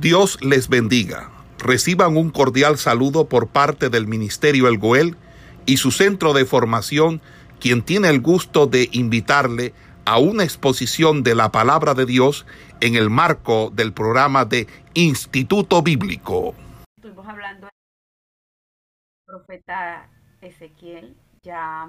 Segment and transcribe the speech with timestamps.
[0.00, 1.30] Dios les bendiga.
[1.58, 5.16] Reciban un cordial saludo por parte del Ministerio El Goel
[5.64, 7.22] y su centro de formación,
[7.60, 9.72] quien tiene el gusto de invitarle
[10.04, 12.44] a una exposición de la palabra de Dios
[12.80, 16.54] en el marco del programa de Instituto Bíblico.
[16.98, 20.10] Estuvimos hablando del profeta
[20.42, 21.88] Ezequiel, ya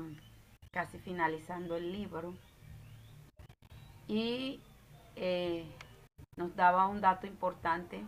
[0.72, 2.34] casi finalizando el libro,
[4.08, 4.62] y
[5.18, 5.66] eh,
[6.38, 8.04] nos daba un dato importante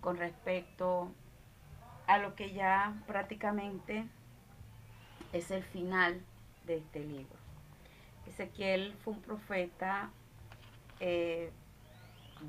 [0.00, 1.10] con respecto
[2.06, 4.04] a lo que ya prácticamente
[5.32, 6.20] es el final
[6.66, 7.38] de este libro.
[8.26, 10.10] Ezequiel fue un profeta
[10.98, 11.52] eh,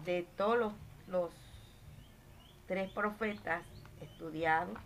[0.05, 0.73] de todos los,
[1.07, 1.31] los
[2.67, 3.63] tres profetas
[4.01, 4.77] estudiados,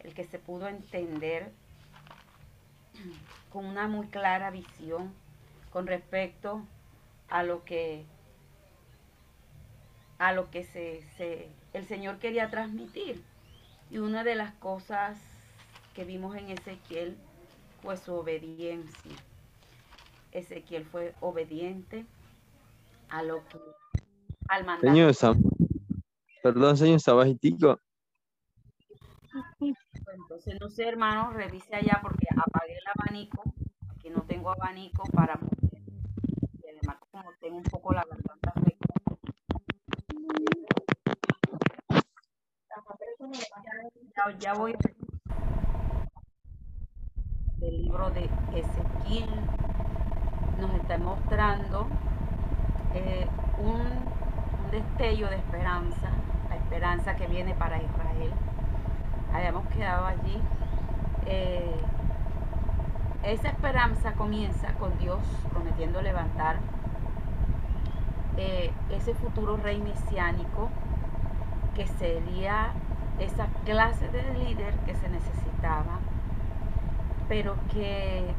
[0.00, 1.52] el que se pudo entender
[3.50, 5.12] con una muy clara visión
[5.70, 6.62] con respecto
[7.28, 8.06] a lo que
[10.18, 13.22] a lo que se, se, el Señor quería transmitir.
[13.90, 15.18] Y una de las cosas
[15.94, 17.16] que vimos en Ezequiel
[17.82, 19.12] fue su obediencia.
[20.32, 22.04] Ezequiel fue obediente
[23.08, 23.58] a lo que
[24.48, 24.88] al mandato.
[24.88, 25.14] Señor,
[26.42, 27.78] perdón, señor, está bajitico.
[29.58, 33.42] Entonces, no sé, hermano, revise allá porque apagué el abanico.
[33.90, 35.82] Aquí no tengo abanico para mover.
[36.62, 38.25] Y además, como tengo un poco la garganta
[44.40, 44.74] Ya, voy
[47.58, 49.28] del libro de Ezequiel
[50.60, 51.86] nos está mostrando
[52.94, 53.26] eh,
[53.58, 56.10] un, un destello de esperanza,
[56.48, 58.32] la esperanza que viene para Israel.
[59.32, 60.40] Habíamos quedado allí.
[61.26, 61.74] eh,
[63.24, 65.18] esa esperanza comienza con Dios
[65.50, 66.58] prometiendo levantar
[68.36, 70.68] eh, ese futuro rey mesiánico
[71.74, 72.72] que sería
[73.18, 76.00] esa clase de líder que se necesitaba,
[77.28, 78.34] pero que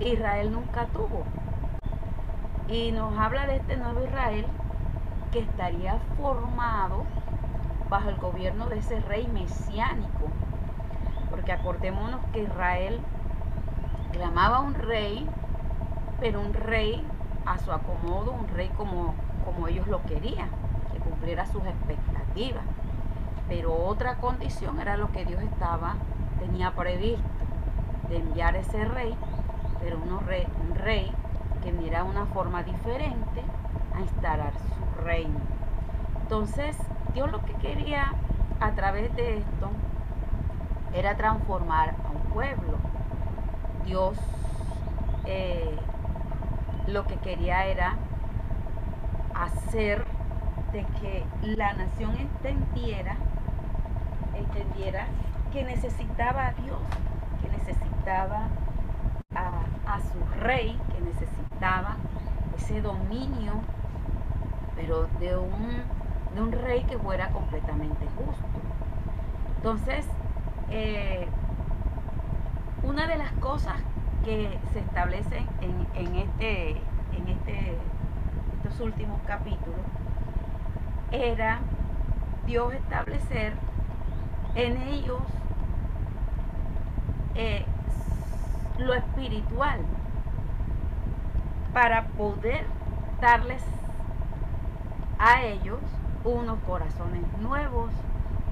[0.00, 1.24] Israel nunca tuvo.
[2.68, 4.46] Y nos habla de este nuevo Israel
[5.32, 7.04] que estaría formado
[7.88, 10.28] bajo el gobierno de ese rey mesiánico.
[11.28, 13.00] Porque acordémonos que Israel
[14.12, 15.28] clamaba un rey,
[16.20, 17.04] pero un rey
[17.44, 20.48] a su acomodo, un rey como, como ellos lo querían,
[20.92, 22.64] que cumpliera sus expectativas.
[23.50, 25.96] Pero otra condición era lo que Dios estaba,
[26.38, 27.22] tenía previsto,
[28.08, 29.14] de enviar ese rey,
[29.80, 31.12] pero uno rey, un rey
[31.62, 33.42] que de una forma diferente
[33.94, 35.38] a instalar su reino.
[36.22, 36.76] Entonces,
[37.12, 38.12] Dios lo que quería
[38.60, 39.70] a través de esto
[40.94, 42.78] era transformar a un pueblo.
[43.84, 44.16] Dios
[45.26, 45.76] eh,
[46.86, 47.96] lo que quería era
[49.34, 50.04] hacer
[50.72, 53.16] de que la nación entendiera,
[54.40, 55.06] entendiera
[55.52, 56.78] que necesitaba a Dios,
[57.42, 58.48] que necesitaba
[59.34, 61.96] a, su rey, que necesitaba
[62.56, 63.54] ese dominio,
[64.76, 65.82] pero de un,
[66.34, 68.44] de un rey que fuera completamente justo.
[69.56, 70.06] Entonces,
[70.70, 71.26] eh,
[72.82, 73.76] una de las cosas
[74.24, 77.76] que se establecen en, en este, en este,
[78.56, 79.80] estos últimos capítulos
[81.12, 81.60] era
[82.46, 83.52] Dios establecer
[84.62, 85.22] en ellos
[87.34, 87.64] eh,
[88.78, 89.80] lo espiritual
[91.72, 92.66] para poder
[93.20, 93.62] darles
[95.18, 95.78] a ellos
[96.24, 97.90] unos corazones nuevos,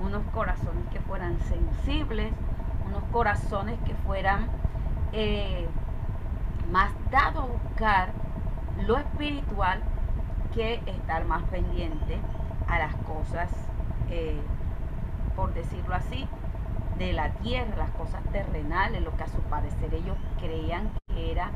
[0.01, 2.33] unos corazones que fueran sensibles,
[2.87, 4.49] unos corazones que fueran
[5.13, 5.67] eh,
[6.71, 8.13] más dados a buscar
[8.87, 9.81] lo espiritual
[10.55, 12.19] que estar más pendiente
[12.67, 13.51] a las cosas,
[14.11, 14.41] eh,
[15.39, 16.27] por decirlo así,
[16.99, 21.53] de la tierra, las cosas terrenales, lo que a su parecer ellos creían que era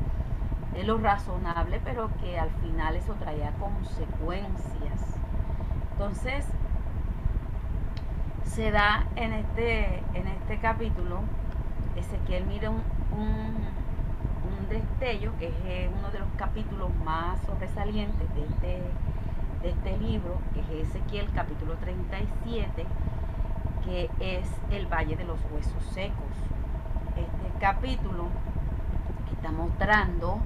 [0.85, 5.17] lo razonable, pero que al final eso traía consecuencias.
[5.91, 6.45] Entonces,
[8.45, 11.19] se da en este, en este capítulo,
[11.97, 13.55] Ezequiel mira un, un,
[14.47, 18.81] un destello, que es eh, uno de los capítulos más sobresalientes de este,
[19.61, 22.85] de este libro, que es Ezequiel capítulo 37,
[23.85, 26.33] que es el Valle de los Huesos Secos.
[27.15, 28.27] Este capítulo
[29.31, 30.39] está mostrando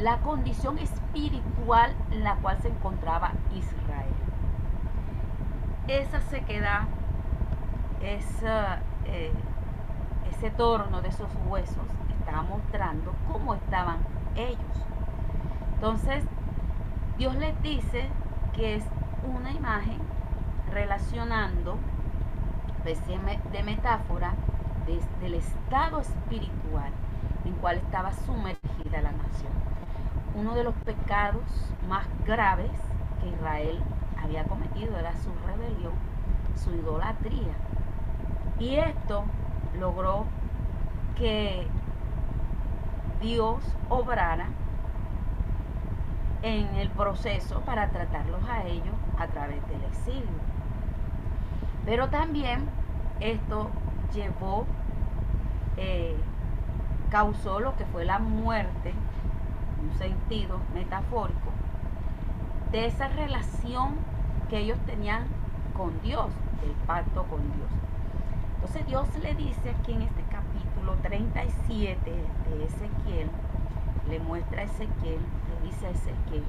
[0.00, 4.14] la condición espiritual en la cual se encontraba Israel.
[5.88, 6.82] Esa sequedad,
[8.00, 8.20] eh,
[10.30, 11.86] ese torno de esos huesos
[12.18, 13.98] estaba mostrando cómo estaban
[14.36, 14.86] ellos.
[15.74, 16.24] Entonces,
[17.18, 18.08] Dios les dice
[18.52, 18.84] que es
[19.24, 19.98] una imagen
[20.70, 21.76] relacionando
[22.84, 23.18] especie
[23.52, 24.34] de metáfora
[24.86, 26.90] desde el estado espiritual
[27.44, 29.52] en cual estaba sumergida la nación.
[30.34, 31.44] Uno de los pecados
[31.88, 32.72] más graves
[33.20, 33.80] que Israel
[34.20, 35.92] había cometido era su rebelión,
[36.56, 37.54] su idolatría.
[38.58, 39.24] Y esto
[39.78, 40.24] logró
[41.16, 41.66] que
[43.20, 44.48] Dios obrara
[46.42, 50.51] en el proceso para tratarlos a ellos a través del exilio.
[51.84, 52.68] Pero también
[53.20, 53.70] esto
[54.14, 54.66] llevó,
[55.76, 56.16] eh,
[57.10, 61.50] causó lo que fue la muerte, en un sentido metafórico,
[62.70, 63.96] de esa relación
[64.48, 65.26] que ellos tenían
[65.76, 66.26] con Dios,
[66.60, 67.70] del pacto con Dios.
[68.56, 73.30] Entonces Dios le dice aquí en este capítulo 37 de Ezequiel,
[74.08, 76.44] le muestra a Ezequiel, le dice a Ezequiel,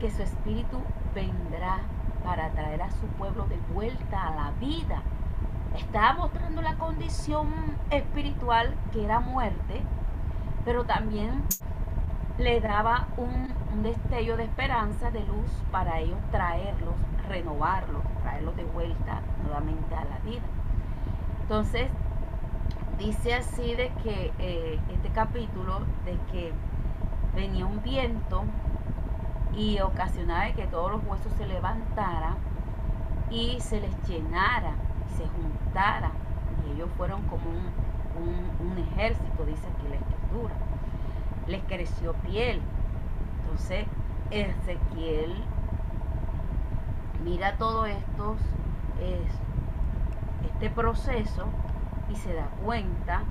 [0.00, 0.78] que su espíritu
[1.14, 1.78] vendrá
[2.24, 5.02] para traer a su pueblo de vuelta a la vida.
[5.76, 7.48] Estaba mostrando la condición
[7.90, 9.82] espiritual que era muerte,
[10.64, 11.42] pero también
[12.38, 13.48] le daba un,
[13.82, 16.94] destello de esperanza, de luz para ellos traerlos,
[17.28, 20.42] renovarlos, traerlos de vuelta nuevamente a la vida.
[21.42, 21.88] Entonces,
[22.98, 26.52] dice así de que eh, este capítulo, de que
[27.34, 28.42] venía un viento
[29.56, 32.36] y ocasionaba que todos los huesos se levantaran
[33.30, 34.74] y se les llenara,
[35.16, 36.12] se juntara.
[36.66, 40.54] Y ellos fueron como un, un ejército, dice aquí la escritura.
[41.46, 42.60] Les creció piel.
[43.42, 43.86] Entonces,
[44.30, 45.34] Ezequiel
[47.24, 48.36] mira todo esto,
[49.00, 49.30] es,
[50.52, 51.46] este proceso
[52.10, 53.22] y se da cuenta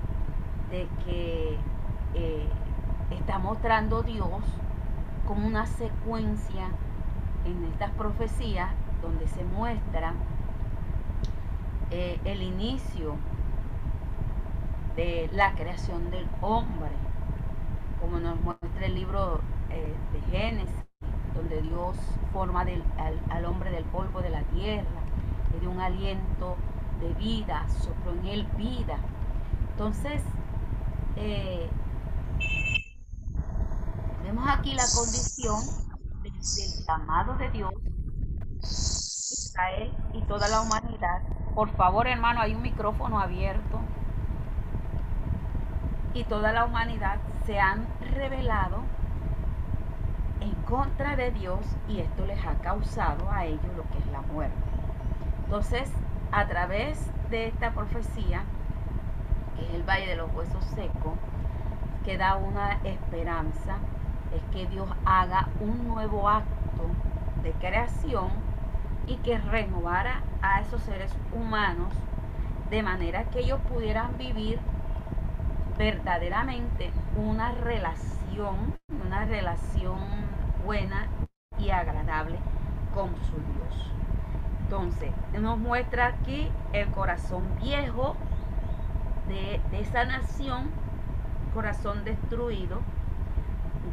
[0.70, 1.56] de que
[2.14, 2.48] eh,
[3.10, 4.28] está mostrando Dios
[5.30, 6.70] como una secuencia
[7.46, 8.68] en estas profecías
[9.00, 10.12] donde se muestra
[11.92, 13.14] eh, el inicio
[14.96, 16.90] de la creación del hombre,
[18.00, 19.40] como nos muestra el libro
[19.70, 20.74] eh, de Génesis,
[21.36, 21.96] donde Dios
[22.32, 25.00] forma al, hombre del polvo de la tierra,
[25.52, 26.56] le dio un aliento
[27.00, 28.98] de vida, sopló en él vida.
[29.74, 30.24] Entonces,
[31.14, 31.70] eh,
[34.30, 35.60] vemos aquí la condición
[36.22, 37.72] del llamado de Dios,
[38.62, 41.22] Israel y toda la humanidad.
[41.56, 43.80] Por favor, hermano, hay un micrófono abierto.
[46.14, 48.82] Y toda la humanidad se han revelado
[50.40, 54.20] en contra de Dios y esto les ha causado a ellos lo que es la
[54.20, 54.56] muerte.
[55.44, 55.90] Entonces,
[56.30, 58.44] a través de esta profecía,
[59.56, 61.14] que es el Valle de los Huesos Secos,
[62.04, 63.78] que da una esperanza,
[64.34, 66.86] es que Dios haga un nuevo acto
[67.42, 68.28] de creación
[69.06, 71.92] y que renovara a esos seres humanos
[72.70, 74.60] de manera que ellos pudieran vivir
[75.76, 79.98] verdaderamente una relación, una relación
[80.64, 81.08] buena
[81.58, 82.38] y agradable
[82.94, 83.92] con su Dios.
[84.62, 85.10] Entonces,
[85.40, 88.14] nos muestra aquí el corazón viejo
[89.26, 90.70] de, esa nación,
[91.54, 92.80] corazón destruido,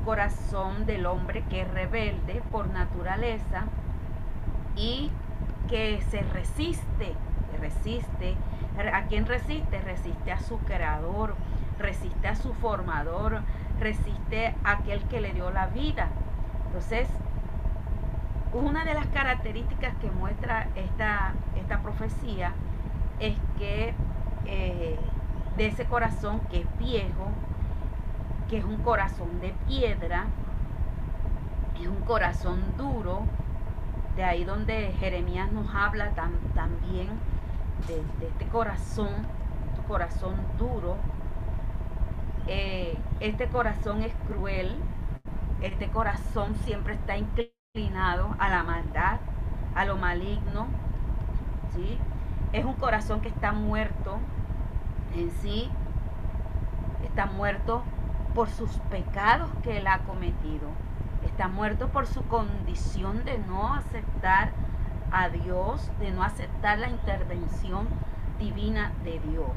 [0.06, 3.66] corazón del hombre que es rebelde por naturaleza
[4.75, 5.12] y
[5.68, 7.14] que se resiste,
[7.59, 8.35] resiste.
[8.94, 9.81] ¿A quién resiste?
[9.81, 11.35] Resiste a su creador,
[11.80, 13.42] resiste a su formador,
[13.80, 16.09] resiste a aquel que le dio la vida.
[16.68, 17.07] Entonces,
[18.54, 22.54] una de las características que muestra esta, esta profecía
[23.19, 23.94] es que
[24.45, 24.97] eh,
[25.57, 27.31] de ese corazón que es viejo,
[28.49, 30.25] que es un corazón de piedra,
[31.80, 33.21] es un corazón duro,
[34.16, 37.09] de ahí donde Jeremías nos habla también
[37.87, 39.09] de, este corazón,
[39.71, 40.97] este corazón duro.
[42.47, 44.75] Eh, este corazón es cruel,
[45.61, 49.19] este corazón siempre está inclinado a la maldad,
[49.75, 50.68] a lo maligno,
[51.75, 51.97] ¿sí?
[52.54, 54.18] Es un corazón que está muerto
[55.13, 55.69] en sí,
[57.04, 57.83] está muerto
[58.34, 60.69] por sus pecados que él ha cometido,
[61.26, 64.52] está muerto por su condición de no aceptar
[65.12, 67.88] a Dios, de no aceptar la intervención
[68.40, 69.52] divina de Dios.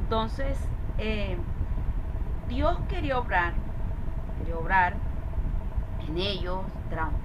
[0.00, 0.58] Entonces,
[0.98, 1.36] eh,
[2.48, 3.52] Dios quería obrar,
[4.38, 4.94] quería obrar
[6.06, 6.64] en ellos,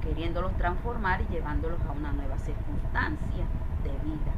[0.02, 3.46] queriéndolos transformar y llevándolos a una nueva circunstancia
[3.84, 4.32] de vida.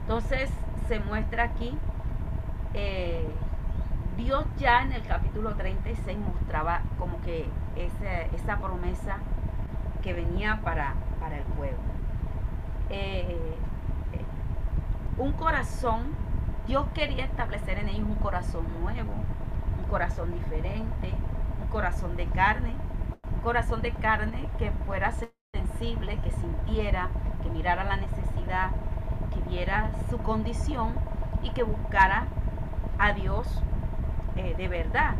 [0.00, 0.50] Entonces
[0.88, 1.76] se muestra aquí,
[2.74, 3.28] eh,
[4.16, 9.18] Dios ya en el capítulo 36 mostraba como que esa, esa promesa
[10.02, 11.78] que venía para, para el pueblo.
[15.18, 16.14] un corazón,
[16.66, 19.12] Dios quería establecer en ellos un corazón nuevo,
[19.78, 21.12] un corazón diferente,
[21.62, 22.74] un corazón de carne,
[23.34, 25.12] un corazón de carne que fuera
[25.54, 27.08] sensible, que sintiera,
[27.42, 28.70] que mirara la necesidad,
[29.32, 30.94] que viera su condición
[31.42, 32.26] y que buscara
[32.98, 33.62] a Dios
[34.36, 35.14] eh, de verdad.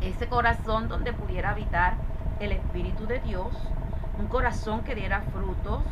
[0.00, 1.94] Ese corazón donde pudiera habitar
[2.40, 3.48] el Espíritu de Dios,
[4.18, 5.82] un corazón que diera frutos,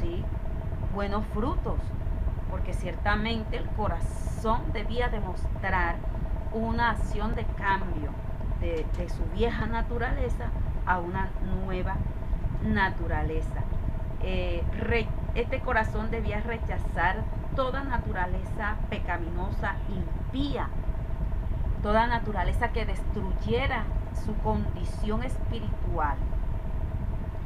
[0.00, 0.24] ¿sí?
[0.94, 1.78] buenos frutos,
[2.50, 5.96] porque ciertamente el corazón debía demostrar
[6.52, 8.10] una acción de cambio
[8.60, 10.46] de, su vieja naturaleza
[10.86, 11.28] a una
[11.64, 11.96] nueva
[12.62, 13.60] naturaleza.
[14.22, 14.62] Eh,
[15.34, 17.16] este corazón debía rechazar
[17.56, 20.68] toda naturaleza pecaminosa, impía,
[21.84, 23.84] toda naturaleza que destruyera
[24.24, 26.16] su condición espiritual.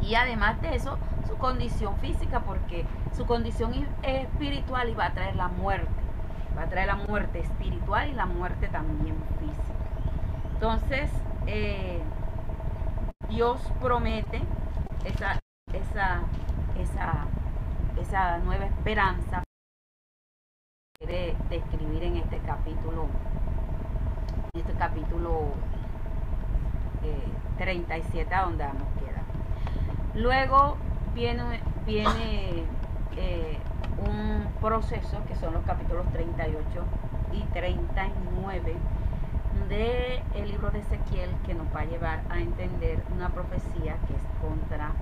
[0.00, 5.48] Y además de eso, su condición física, porque su condición espiritual iba a traer la
[5.48, 5.90] muerte.
[6.56, 9.74] Va a traer la muerte espiritual y la muerte también física.
[10.54, 11.10] Entonces,
[11.48, 12.00] eh,
[13.28, 14.40] Dios promete
[15.04, 15.40] esa,
[15.72, 16.22] esa,
[16.78, 17.26] esa,
[18.00, 19.42] esa nueva esperanza
[21.00, 23.08] de describir en este capítulo,
[24.58, 25.52] este capítulo
[27.58, 29.22] 37 eh, a donde vamos a quedar.
[30.14, 30.76] Luego
[31.14, 32.64] viene, viene
[33.16, 33.58] eh,
[34.06, 36.60] un proceso que son los capítulos 38
[37.32, 38.76] y 39
[39.68, 44.14] del el libro de Ezequiel que nos va a llevar a entender una profecía que
[44.14, 44.92] es contra,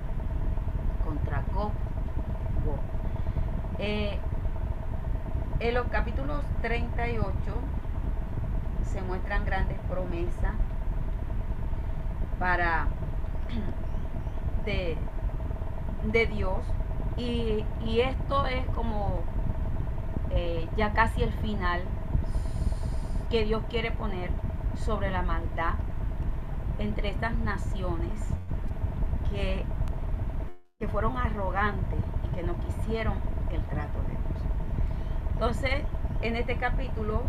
[1.04, 1.72] contra Gog.
[3.78, 4.18] Eh,
[5.60, 7.34] en los capítulos 38
[8.86, 10.54] se muestran grandes promesas
[12.38, 12.86] para
[14.64, 14.96] de,
[16.12, 16.60] de Dios
[17.16, 17.64] y,
[18.00, 19.20] esto es como
[20.30, 21.80] eh, ya casi el final
[23.30, 24.30] que Dios quiere poner
[24.76, 25.74] sobre la maldad
[26.78, 28.12] entre estas naciones
[29.30, 29.64] que,
[30.78, 33.14] que fueron arrogantes y que no quisieron
[33.50, 34.42] el trato de Dios.
[35.32, 35.84] Entonces,
[36.20, 37.22] en este capítulo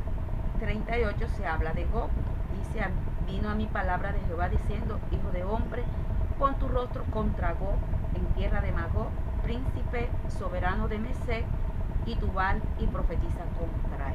[0.59, 2.09] 38 se habla de Gog.
[2.57, 2.85] Dice,
[3.25, 5.83] vino a mi palabra de Jehová diciendo, hijo de hombre,
[6.39, 7.77] pon tu rostro contra Gog
[8.15, 9.09] en tierra de Magog
[9.47, 11.45] príncipe soberano de Mesec
[12.05, 14.13] y Tubal y profetiza contra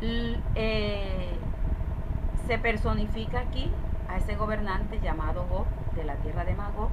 [0.00, 0.42] él.
[0.56, 1.36] Eh,
[2.46, 3.70] se personifica aquí
[4.08, 6.90] a ese gobernante llamado Gog de la tierra de Magog.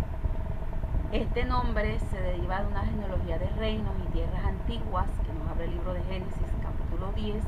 [1.12, 5.66] Este nombre se deriva de una genealogía de reinos y tierras antiguas que nos abre
[5.66, 6.48] el libro de Génesis
[6.92, 7.44] capítulo 10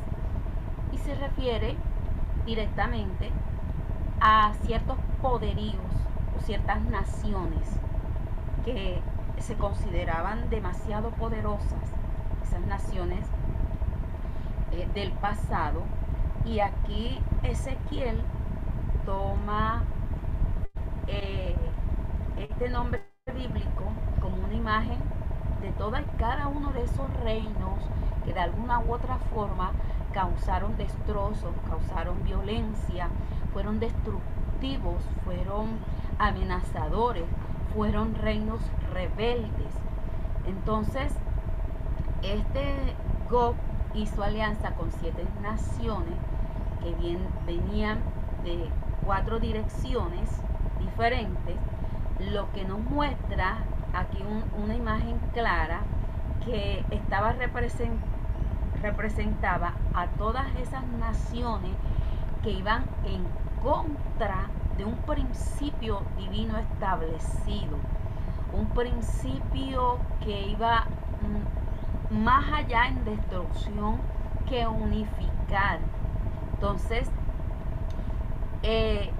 [0.93, 1.75] y se refiere
[2.45, 3.29] directamente
[4.21, 5.75] a ciertos poderíos
[6.37, 7.79] o ciertas naciones
[8.63, 9.01] que
[9.39, 11.91] se consideraban demasiado poderosas,
[12.43, 13.25] esas naciones
[14.71, 15.81] eh, del pasado,
[16.45, 18.21] y aquí Ezequiel
[19.05, 19.83] toma
[21.07, 21.55] eh,
[22.37, 23.83] este nombre bíblico
[24.21, 24.99] como una imagen
[25.61, 27.79] de toda y cada uno de esos reinos
[28.23, 29.71] que de alguna u otra forma
[30.13, 33.09] causaron destrozos, causaron violencia,
[33.51, 35.79] fueron destructivos, fueron
[36.19, 37.25] amenazadores,
[37.73, 38.61] fueron reinos
[38.93, 39.73] rebeldes.
[40.45, 41.13] Entonces,
[42.21, 42.95] este
[43.29, 43.55] Gog
[43.93, 46.15] hizo alianza con siete naciones
[46.81, 47.99] que bien, venían
[48.43, 48.69] de
[49.05, 50.29] cuatro direcciones
[50.79, 51.55] diferentes,
[52.19, 53.57] lo que nos muestra
[53.93, 54.19] aquí
[54.63, 55.81] una imagen clara
[56.45, 57.33] que estaba
[58.83, 61.71] representaba a todas esas naciones
[62.43, 63.25] que iban en
[63.63, 67.77] contra de un principio divino establecido,
[68.51, 70.85] un principio que iba
[72.11, 74.01] mm, más allá en destrucción
[74.49, 75.79] que unificar.
[76.53, 77.09] Entonces,
[78.63, 79.11] eh,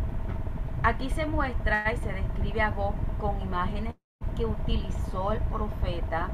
[0.84, 3.96] aquí se muestra y se describe a Gog con imágenes
[4.36, 6.30] que utilizó el profeta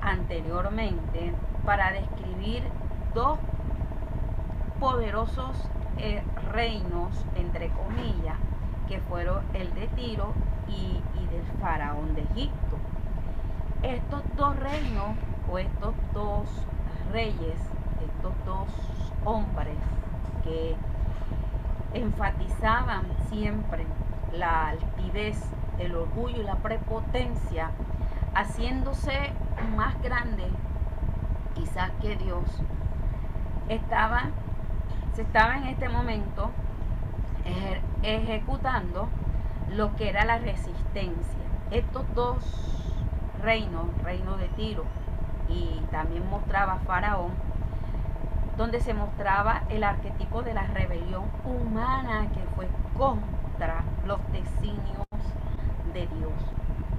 [0.00, 1.34] anteriormente
[1.64, 2.62] para describir
[3.14, 3.38] dos
[4.80, 5.56] poderosos
[5.98, 6.22] eh,
[6.52, 8.36] reinos, entre comillas,
[8.86, 10.32] que fueron el de Tiro
[10.68, 11.00] y,
[11.30, 12.78] del faraón de Egipto.
[13.82, 15.16] Estos dos reinos
[15.50, 16.48] o estos dos
[17.12, 17.60] reyes,
[18.00, 18.68] estos dos
[19.24, 19.76] hombres
[20.44, 20.74] que
[21.94, 23.86] enfatizaban siempre
[24.32, 25.38] la altivez,
[25.78, 27.70] el orgullo y la prepotencia,
[28.34, 29.32] haciéndose
[29.76, 30.44] más grande
[31.58, 32.44] quizás que Dios,
[33.68, 34.32] estaban
[35.14, 36.50] se estaba en este momento
[38.04, 39.08] ejecutando
[39.68, 41.42] lo que era la resistencia.
[41.72, 42.38] Estos dos
[43.42, 44.84] reinos, reino de Tiro
[45.48, 47.32] y también mostraba Faraón,
[48.56, 55.06] donde se mostraba el arquetipo de la rebelión humana que fue contra los designios
[55.94, 56.32] de Dios.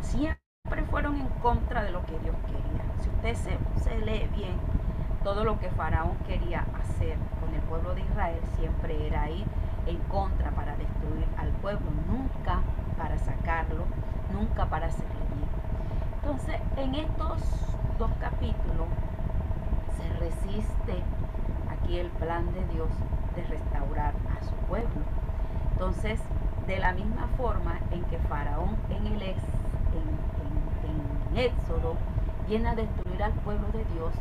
[0.02, 0.49] Siempre
[0.90, 2.84] fueron en contra de lo que Dios quería.
[3.02, 4.56] Si usted se, se lee bien,
[5.24, 9.46] todo lo que Faraón quería hacer con el pueblo de Israel siempre era ir
[9.86, 12.60] en contra para destruir al pueblo, nunca
[12.98, 13.86] para sacarlo,
[14.34, 15.50] nunca para hacerle bien.
[16.16, 17.40] Entonces, en estos
[17.98, 18.88] dos capítulos
[19.98, 21.04] se resiste
[21.70, 22.90] aquí el plan de Dios
[23.36, 25.02] de restaurar a su pueblo.
[25.74, 26.20] Entonces,
[26.68, 29.42] de la misma forma en que Faraón en el ex,
[29.94, 30.19] en,
[31.32, 31.96] en Éxodo
[32.48, 34.14] viene a destruir al pueblo de Dios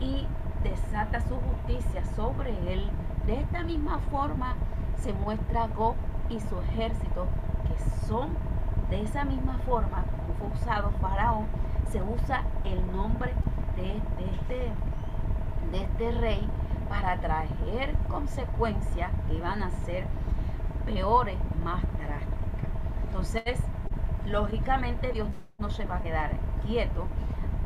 [0.00, 0.26] y
[0.62, 2.90] desata su justicia sobre él,
[3.26, 4.54] de esta misma forma
[4.96, 5.94] se muestra Gog
[6.30, 7.26] y su ejército,
[7.68, 8.30] que son
[8.90, 11.46] de esa misma forma como fue usado Faraón,
[11.90, 13.32] se usa el nombre
[13.76, 14.72] de, este,
[15.70, 16.48] de este rey
[16.88, 20.06] para traer consecuencias que van a ser
[20.84, 22.70] peores, más drásticas.
[23.08, 23.60] Entonces,
[24.26, 25.28] lógicamente Dios
[25.64, 26.30] no se va a quedar
[26.66, 27.06] quieto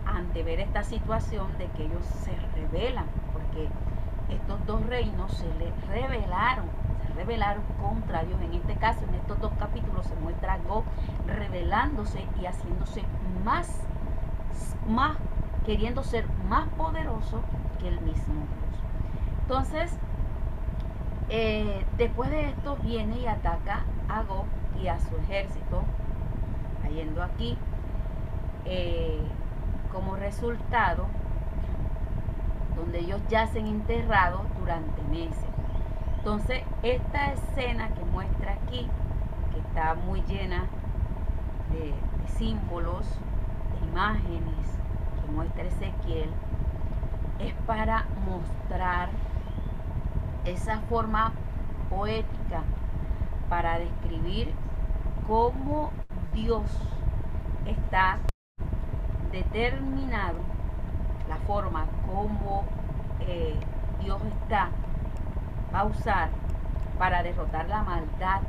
[0.06, 3.68] ante ver esta situación de que ellos se rebelan, porque
[4.32, 6.66] estos dos reinos se les rebelaron,
[7.04, 8.40] se rebelaron contra Dios.
[8.40, 10.84] En este caso, en estos dos capítulos se muestra algo
[11.26, 13.02] rebelándose y haciéndose
[13.44, 13.82] más,
[14.86, 15.16] más,
[15.66, 17.40] queriendo ser más poderoso
[17.80, 18.80] que el mismo Dios.
[19.42, 19.98] Entonces,
[21.30, 24.46] eh, después de esto viene y ataca a Gog
[24.80, 25.82] y a su ejército,
[26.80, 27.58] cayendo aquí.
[28.70, 29.22] Eh,
[29.90, 31.06] como resultado
[32.76, 35.48] donde ellos yacen enterrados durante meses.
[36.18, 38.86] Entonces, esta escena que muestra aquí,
[39.52, 40.66] que está muy llena
[41.72, 41.94] de,
[42.36, 43.06] símbolos,
[43.80, 44.78] de imágenes,
[45.24, 46.30] que muestra Ezequiel,
[47.38, 49.08] es para mostrar
[50.44, 51.32] esa forma
[51.90, 52.62] poética,
[53.48, 54.52] para describir
[55.26, 55.90] cómo
[56.32, 56.62] Dios
[57.66, 58.18] está
[59.38, 60.38] determinado
[61.28, 62.64] la forma como
[63.20, 63.54] eh,
[64.00, 64.70] Dios está,
[65.74, 66.30] va a usar
[66.98, 68.40] para derrotar la maldad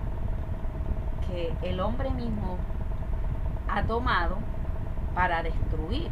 [1.28, 2.58] que el hombre mismo
[3.70, 4.38] ha tomado
[5.14, 6.10] para destruir.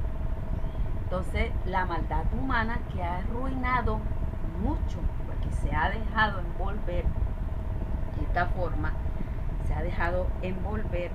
[1.04, 4.00] Entonces, la maldad humana que ha arruinado
[4.62, 7.06] mucho, porque se ha dejado envolver
[8.16, 8.92] de esta forma,
[9.66, 11.12] se ha dejado envolver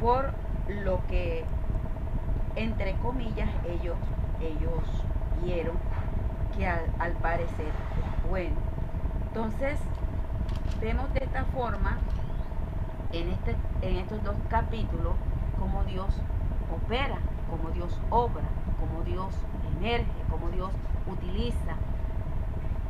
[0.00, 0.32] por
[0.68, 1.44] lo que
[2.56, 3.96] entre comillas, ellos,
[4.40, 5.04] ellos
[5.44, 5.76] vieron
[6.56, 8.56] que al, parecer es bueno.
[9.28, 9.78] Entonces,
[10.80, 11.98] vemos de esta forma
[13.12, 15.14] en, este, en estos dos capítulos
[15.58, 16.08] cómo Dios
[16.74, 17.18] opera,
[17.50, 18.44] cómo Dios obra,
[18.80, 19.34] cómo Dios
[19.76, 20.70] emerge, cómo Dios
[21.06, 21.76] utiliza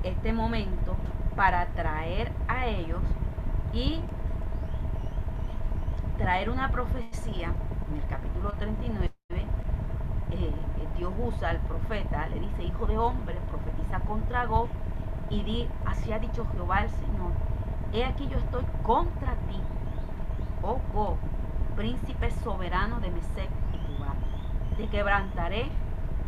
[0.02, 0.96] este momento
[1.34, 3.02] para traer a ellos
[3.72, 4.00] y
[6.16, 7.52] traer una profecía
[7.88, 9.15] en el capítulo 39 eh,
[10.96, 14.68] Dios usa al profeta, le dice, hijo de hombre, profetiza contra Gog
[15.28, 17.32] y di, así ha dicho Jehová el Señor,
[17.92, 19.60] he aquí yo estoy contra ti,
[20.62, 21.16] oh Gog,
[21.76, 24.16] príncipe soberano de Mesec y Tubal.
[24.76, 25.68] Te quebrantaré,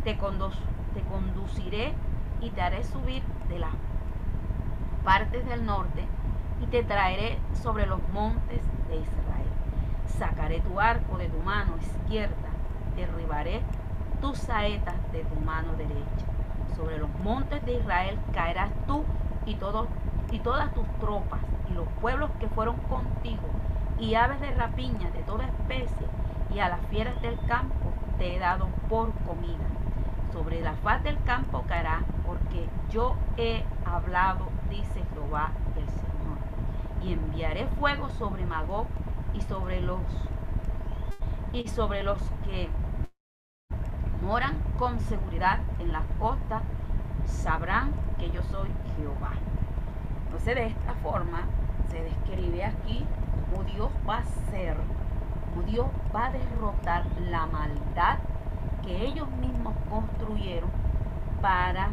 [0.05, 1.95] te, te conduciré
[2.41, 3.73] y te haré subir de las
[5.05, 6.07] partes del norte
[6.61, 9.49] y te traeré sobre los montes de Israel.
[10.07, 12.51] Sacaré tu arco de tu mano izquierda,
[12.97, 13.63] derribaré
[14.21, 16.27] tus saetas de tu mano derecha.
[16.77, 19.05] Sobre los montes de Israel caerás tú
[19.47, 19.89] y, todos,
[20.31, 23.49] y todas tus tropas y los pueblos que fueron contigo
[23.99, 26.07] y aves de rapiña de toda especie
[26.55, 29.67] y a las fieras del campo te he dado por comida.
[30.33, 36.39] Sobre la faz del campo caerá porque yo he hablado, dice Jehová el Señor.
[37.03, 38.87] Y enviaré fuego sobre Magog
[39.35, 40.01] y sobre los
[41.53, 42.69] y sobre los que
[44.23, 46.63] moran con seguridad en las costas,
[47.27, 49.33] sabrán que yo soy Jehová.
[50.27, 51.43] Entonces de esta forma
[51.91, 53.05] se describe aquí
[53.51, 54.77] cómo Dios va a ser,
[55.55, 58.19] cómo Dios va a derrotar la maldad
[58.85, 60.71] que ellos mismos construyeron
[61.41, 61.89] para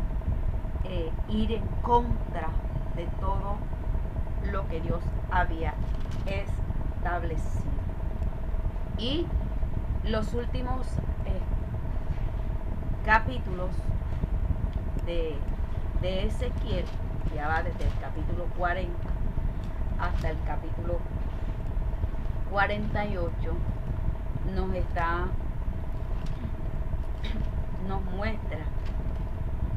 [0.83, 2.49] eh, ir en contra
[2.95, 3.57] de todo
[4.51, 5.73] lo que Dios había
[6.25, 7.63] establecido.
[8.97, 9.27] Y
[10.03, 10.87] los últimos
[13.05, 13.69] capítulos
[15.05, 15.37] de,
[16.01, 16.85] de Ezequiel,
[17.35, 18.91] ya va desde el capítulo 40
[19.99, 20.99] hasta el capítulo
[22.49, 23.29] 48,
[24.55, 25.27] nos está,
[27.87, 28.65] nos muestra,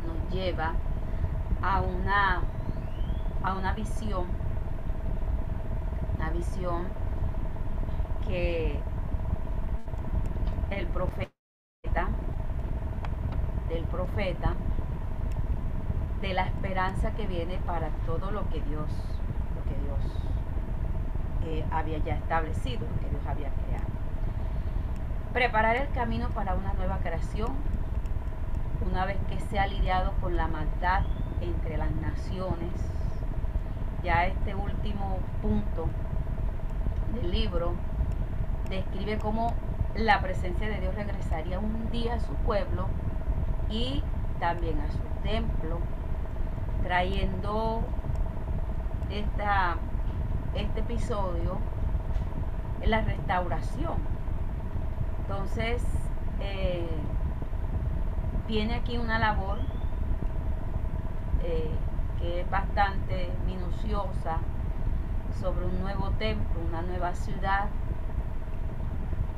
[0.07, 0.73] nos lleva
[1.63, 2.41] a una,
[3.43, 4.25] a una visión,
[6.17, 6.85] una visión
[8.27, 8.81] que
[10.71, 11.38] el profeta,
[13.69, 14.55] del profeta,
[16.21, 18.91] de la esperanza que viene para todo lo que Dios,
[19.55, 20.19] lo que Dios
[21.47, 23.87] eh, había ya establecido, lo que Dios había creado.
[25.33, 27.53] Preparar el camino para una nueva creación,
[28.91, 31.03] una vez que se ha lidiado con la maldad
[31.41, 32.73] entre las naciones.
[34.03, 35.89] Ya este último punto
[37.15, 37.75] del libro
[38.69, 39.53] describe cómo
[39.95, 42.87] la presencia de Dios regresaría un día a su pueblo
[43.71, 44.03] y
[44.41, 45.79] también a su templo,
[46.83, 47.83] trayendo
[49.11, 49.77] esta,
[50.55, 51.59] este episodio
[52.85, 53.97] la restauración.
[55.21, 55.83] Entonces,
[56.41, 56.89] eh,
[58.47, 59.59] viene aquí una labor
[61.43, 61.71] eh,
[62.19, 64.39] que es bastante minuciosa
[65.41, 67.69] sobre un nuevo templo, una nueva ciudad.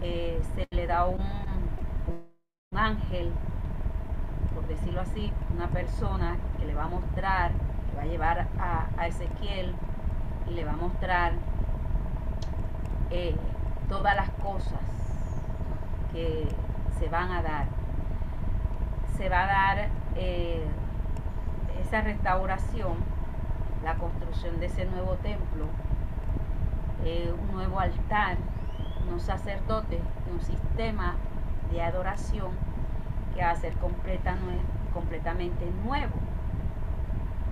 [0.03, 1.21] Eh, se le da un,
[2.73, 3.33] ángel,
[4.71, 9.75] decirlo así, una persona que le va a mostrar, que va a llevar a, Ezequiel
[10.49, 11.33] y le va a mostrar
[13.11, 13.35] eh,
[13.89, 14.81] todas las cosas
[16.13, 16.49] que
[16.99, 17.67] se van a dar.
[19.17, 19.89] Se va a dar
[21.81, 22.95] esa restauración,
[23.85, 25.67] la construcción de ese nuevo templo,
[27.05, 28.37] eh, un nuevo altar,
[29.09, 31.17] unos sacerdotes un sistema
[31.73, 32.51] de adoración
[33.35, 34.37] que va a ser completa,
[34.93, 36.15] completamente nuevo.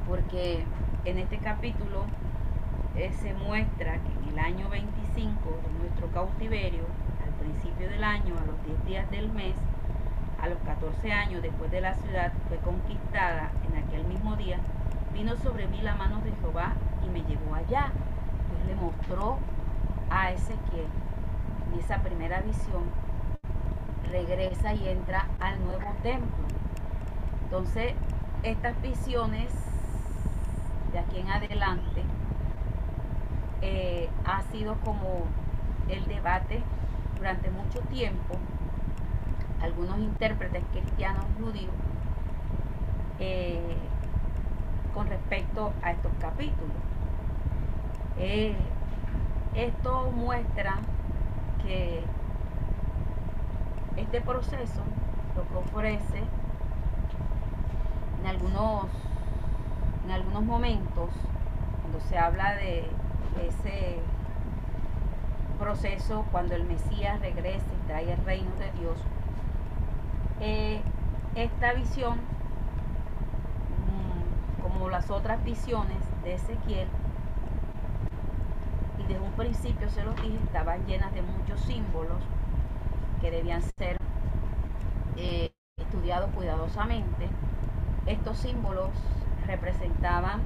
[0.06, 0.64] Porque
[1.04, 2.04] en este capítulo
[2.96, 5.30] eh, se muestra que en el año 25
[5.62, 6.84] de nuestro cautiverio,
[7.24, 9.54] al principio del año, a los 10 días del mes,
[10.40, 14.58] a los 14 años después de la ciudad fue conquistada en aquel mismo día,
[15.12, 17.90] vino sobre mí la mano de Jehová y me llevó allá.
[18.48, 19.38] Dios le mostró
[20.10, 20.86] a Ezequiel
[21.72, 22.84] en esa primera visión,
[24.10, 26.46] regresa y entra al nuevo templo.
[27.44, 27.94] Entonces,
[28.42, 29.52] estas visiones
[30.92, 32.02] de aquí en adelante
[33.62, 35.24] eh, ha sido como
[35.88, 36.62] el debate
[37.16, 38.36] durante mucho tiempo
[39.60, 41.72] algunos intérpretes cristianos judíos
[43.18, 43.76] eh,
[44.94, 46.76] con respecto a estos capítulos.
[48.18, 48.54] Eh,
[49.54, 50.76] esto muestra
[51.64, 52.04] que
[53.98, 54.82] este proceso
[55.36, 56.22] lo que ofrece
[58.20, 58.86] en algunos,
[60.04, 61.10] en algunos momentos,
[61.82, 62.90] cuando se habla de
[63.46, 63.98] ese
[65.58, 68.98] proceso, cuando el Mesías regrese y trae el reino de Dios,
[70.40, 70.80] eh,
[71.34, 72.18] esta visión,
[73.86, 76.88] mm, como las otras visiones de Ezequiel,
[78.98, 82.22] y desde un principio se los dije, estaban llenas de muchos símbolos
[83.20, 83.96] que debían ser
[85.16, 87.28] eh, estudiados cuidadosamente.
[88.06, 88.90] Estos símbolos
[89.46, 90.40] representaban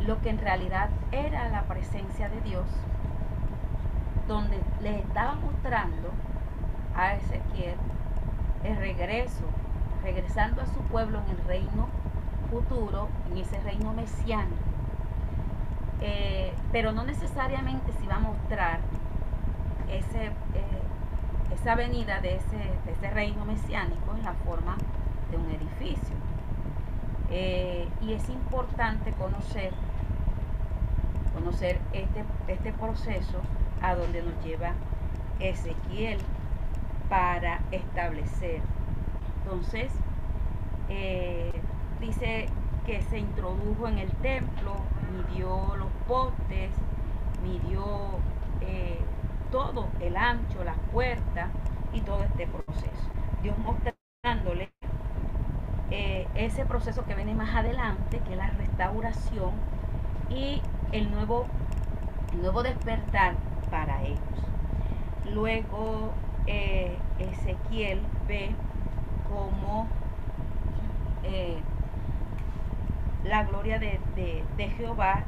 [0.00, 2.66] lo que en realidad era la presencia de Dios,
[4.28, 6.10] donde le estaba mostrando
[6.96, 7.76] a Ezequiel
[8.64, 9.44] el regreso,
[10.02, 11.88] regresando a su pueblo en el reino
[12.50, 14.56] futuro, en ese reino mesiánico.
[16.00, 18.80] Eh, pero no necesariamente se va a mostrar
[19.88, 20.32] ese, eh,
[21.62, 24.76] esa venida de ese, reino mesiánico en la forma
[25.30, 26.16] de un edificio.
[27.30, 29.70] Eh, y es importante conocer,
[31.32, 33.40] conocer este, este proceso
[33.80, 34.72] a donde nos lleva
[35.38, 36.18] Ezequiel
[37.08, 38.60] para establecer.
[39.44, 39.92] Entonces,
[40.88, 41.52] eh,
[42.00, 42.46] dice
[42.86, 44.74] que se introdujo en el templo,
[45.12, 46.72] midió los postes,
[47.44, 48.18] midió
[48.62, 48.98] eh,
[49.52, 51.50] todo, el ancho, las puertas
[51.92, 53.10] y todo este proceso.
[53.42, 54.72] Dios mostrándole
[55.90, 59.52] eh, ese proceso que viene más adelante, que es la restauración
[60.30, 61.46] y el nuevo,
[62.40, 63.34] nuevo despertar
[63.70, 64.18] para ellos.
[65.32, 66.12] Luego
[66.46, 68.54] eh, Ezequiel ve
[69.28, 69.86] como
[71.24, 71.58] eh,
[73.24, 74.42] la gloria de,
[74.76, 75.24] Jehová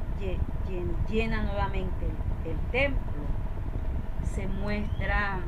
[1.09, 2.07] llena nuevamente
[2.45, 3.23] el, templo.
[4.25, 5.39] Se muestra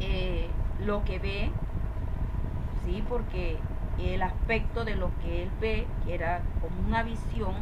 [0.00, 0.48] eh,
[0.80, 1.50] lo que ve,
[2.84, 3.04] ¿sí?
[3.08, 3.58] porque
[3.98, 7.54] el aspecto de lo que él ve, que era como una visión,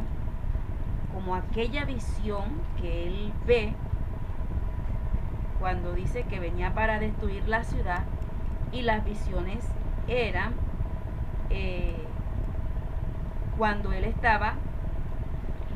[1.13, 2.45] como aquella visión
[2.79, 3.73] que él ve
[5.59, 8.03] cuando dice que venía para destruir la ciudad
[8.71, 9.63] y las visiones
[10.07, 10.51] era
[11.51, 11.95] eh,
[13.57, 14.55] cuando él estaba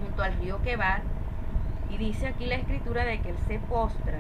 [0.02, 1.02] junto al río Quebar
[1.90, 4.20] y dice aquí la escritura de que él se postra,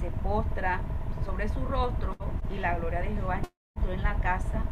[0.00, 0.80] se postra
[1.24, 2.16] sobre su rostro
[2.50, 3.40] y la gloria de Jehová
[3.76, 4.62] entró en la casa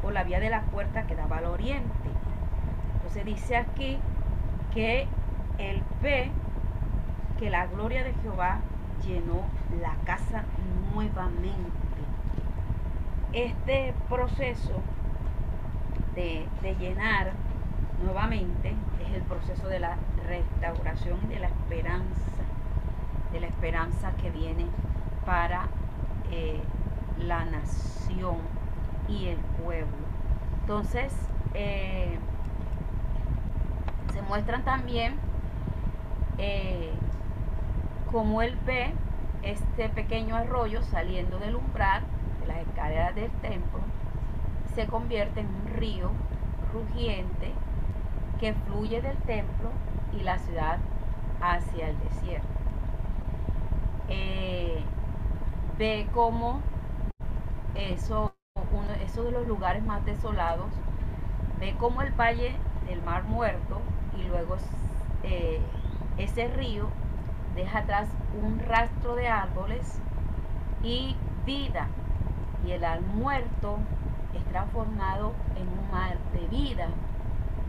[0.00, 2.10] por la vía de la puerta que daba al oriente.
[2.96, 3.98] Entonces dice aquí
[4.74, 5.06] que
[5.58, 6.30] él ve
[7.38, 8.60] que la gloria de Jehová
[9.04, 9.42] llenó
[9.80, 10.44] la casa
[10.94, 11.70] nuevamente.
[13.32, 14.80] Este proceso
[16.14, 17.32] de, de llenar
[18.02, 18.74] nuevamente
[19.06, 22.42] es el proceso de la restauración y de la esperanza,
[23.32, 24.66] de la esperanza que viene
[25.24, 25.68] para
[26.30, 26.60] eh,
[27.18, 28.36] la nación
[29.08, 29.96] y el pueblo.
[30.60, 31.12] Entonces,
[31.54, 32.18] eh,
[34.12, 35.16] se muestran también
[36.38, 36.92] eh,
[38.10, 38.92] como él ve
[39.42, 42.02] este pequeño arroyo saliendo del umbral
[42.40, 43.80] de las escaleras del templo,
[44.74, 46.10] se convierte en un río
[46.72, 47.52] rugiente
[48.40, 49.70] que fluye del templo
[50.12, 50.78] y la ciudad
[51.40, 52.46] hacia el desierto.
[54.08, 54.82] Eh,
[55.78, 56.60] ve como
[57.74, 58.34] eso,
[58.72, 60.70] uno, de los lugares más desolados,
[61.58, 62.54] ve como el valle
[62.86, 63.80] del mar muerto
[64.18, 64.56] y luego
[65.22, 65.60] eh,
[66.18, 66.88] ese río
[67.54, 68.08] deja atrás
[68.42, 70.00] un rastro de árboles
[70.82, 71.88] y vida.
[72.66, 73.78] Y el al muerto
[74.34, 76.88] es transformado en un mar de vida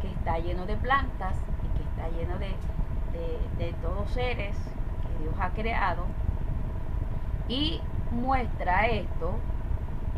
[0.01, 1.35] que está lleno de plantas
[2.03, 6.05] está lleno de, de, todos seres que Dios ha creado.
[7.47, 9.35] Y muestra esto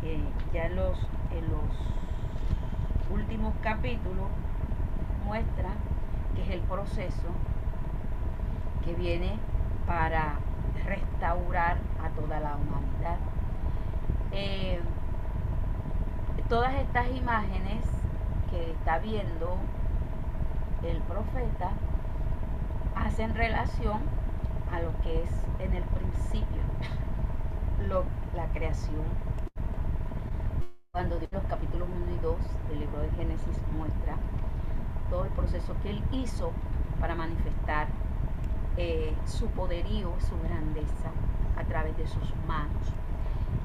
[0.00, 0.20] que
[0.52, 0.98] ya en los,
[1.30, 4.28] en los últimos capítulos,
[5.24, 5.70] muestra
[6.34, 7.28] que es el proceso
[8.84, 9.38] que viene
[9.86, 10.38] para
[10.84, 13.18] restaurar a toda la humanidad.
[14.32, 14.80] Eh,
[16.48, 17.84] todas estas imágenes
[18.50, 19.56] que está viendo
[20.90, 21.70] el profeta
[22.94, 24.00] hacen relación
[24.72, 26.62] a lo que es en el principio
[28.34, 29.04] la creación.
[30.92, 32.36] Cuando Dios los capítulos 1 y 2
[32.68, 34.16] del libro de Génesis muestra
[35.10, 36.52] todo el proceso que Él hizo
[37.00, 37.86] para manifestar
[38.76, 41.10] eh, su poderío, su grandeza
[41.56, 42.92] a través de sus manos.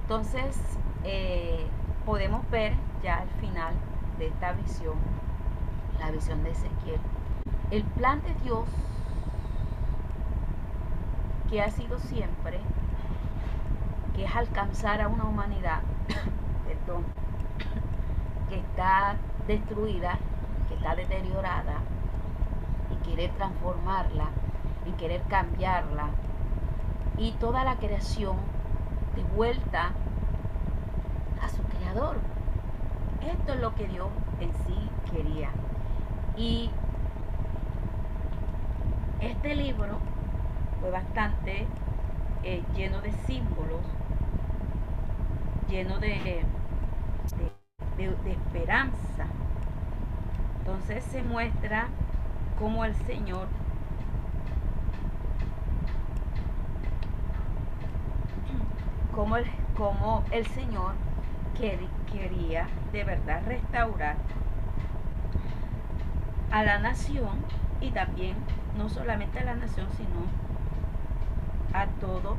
[0.01, 0.57] Entonces,
[1.03, 1.65] eh,
[2.05, 3.73] podemos ver ya al final
[4.19, 4.95] de esta visión,
[6.01, 6.99] la visión de Ezequiel,
[7.69, 8.65] el plan de Dios
[11.49, 12.59] que ha sido siempre,
[14.15, 15.81] que es alcanzar a una humanidad,
[16.67, 17.03] perdón,
[18.49, 19.15] que está
[19.47, 20.17] destruida,
[20.67, 21.77] que está deteriorada,
[22.91, 24.29] y quiere transformarla
[24.85, 26.09] y querer cambiarla.
[27.17, 28.37] Y toda la creación
[29.15, 29.91] de vuelta
[31.41, 32.17] a su creador.
[33.21, 34.07] Esto es lo que Dios
[34.39, 35.49] en sí quería.
[36.35, 36.69] Y
[39.19, 39.99] este libro
[40.79, 41.67] fue bastante
[42.43, 43.85] eh, lleno de símbolos,
[45.67, 46.45] lleno de,
[47.97, 49.27] de esperanza.
[50.59, 51.87] Entonces se muestra
[52.55, 53.47] cómo el Señor
[59.11, 60.95] como el, como el Señor
[62.11, 64.17] quería de verdad restaurar
[66.51, 67.43] a la nación
[67.79, 68.35] y también
[68.77, 70.25] no solamente a la nación, sino
[71.73, 72.37] a todo,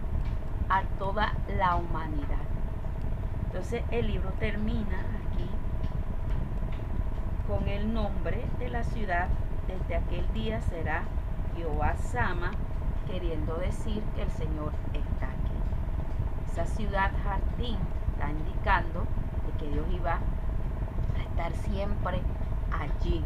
[0.69, 2.47] a toda la humanidad.
[3.47, 5.49] Entonces el libro termina aquí
[7.49, 9.29] con el nombre de la ciudad.
[9.67, 11.05] Desde aquel día será
[11.57, 11.95] Jehová
[13.07, 15.43] queriendo decir que el Señor está aquí
[16.53, 17.79] esa ciudad jardín
[18.13, 19.07] está indicando
[19.47, 20.19] de que Dios iba
[21.17, 22.21] a estar siempre
[22.71, 23.25] allí,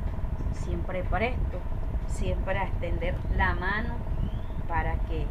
[0.53, 1.59] siempre presto,
[2.07, 3.94] siempre a extender la mano
[4.68, 5.22] para que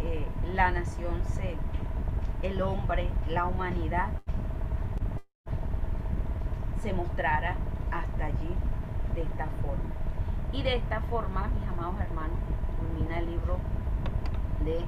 [0.00, 1.56] eh, la nación se,
[2.42, 4.08] el hombre, la humanidad
[6.80, 7.56] se mostrara
[7.90, 8.54] hasta allí
[9.14, 9.94] de esta forma.
[10.52, 12.38] Y de esta forma, mis amados hermanos,
[12.78, 13.58] culmina el libro
[14.64, 14.84] de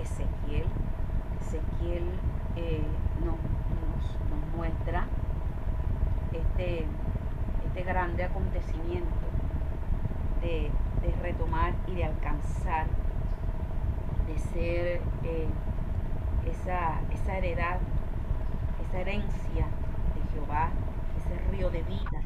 [0.00, 0.66] Ezequiel
[1.52, 2.04] Ezequiel
[2.56, 2.82] eh,
[3.24, 3.36] nos,
[4.56, 5.06] muestra
[6.32, 6.86] este,
[7.74, 9.08] este grande acontecimiento
[10.42, 10.70] de,
[11.22, 12.86] retomar y de alcanzar,
[14.26, 15.48] de ser eh,
[16.50, 17.00] esa,
[17.34, 17.78] heredad,
[18.86, 19.66] esa herencia
[20.14, 20.68] de Jehová,
[21.16, 22.20] ese río de vida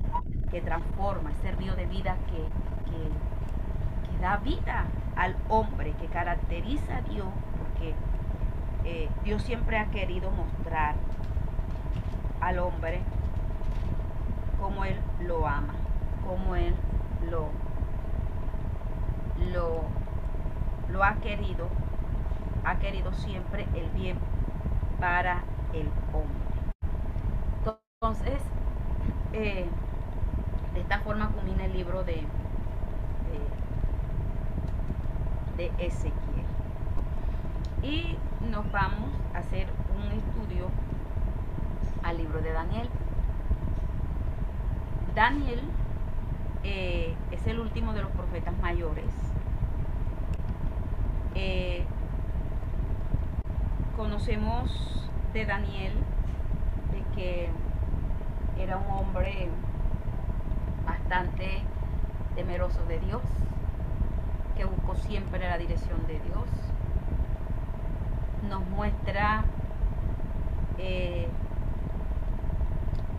[0.51, 2.43] que transforma, ese río de vida que,
[2.91, 7.29] que da vida al hombre, que caracteriza a Dios,
[7.59, 7.95] porque
[8.85, 10.97] eh, Dios siempre ha querido mostrar
[12.41, 13.01] al hombre
[14.57, 15.75] como Él lo ama,
[16.27, 16.75] como Él
[17.21, 17.51] lo,
[19.37, 19.95] lo,
[20.89, 21.71] lo ha querido,
[22.65, 24.19] ha querido siempre el bien
[24.99, 26.47] para el hombre.
[28.01, 28.43] Entonces,
[29.33, 29.77] eh,
[30.75, 32.33] de esta forma culmina el libro de,
[35.57, 36.47] de Ezequiel.
[37.83, 40.75] Y nos vamos a hacer un estudio
[42.03, 42.91] al libro de Daniel.
[45.17, 45.61] Daniel
[46.63, 49.07] eh, es el último de los profetas mayores.
[51.35, 51.83] Eh,
[53.97, 55.95] conocemos de Daniel
[56.93, 57.49] de que
[58.59, 59.49] era un hombre
[60.85, 61.63] bastante
[62.35, 63.23] temeroso de Dios,
[64.55, 66.47] que buscó siempre la dirección de Dios.
[68.51, 69.45] Nos muestra
[70.77, 71.27] eh,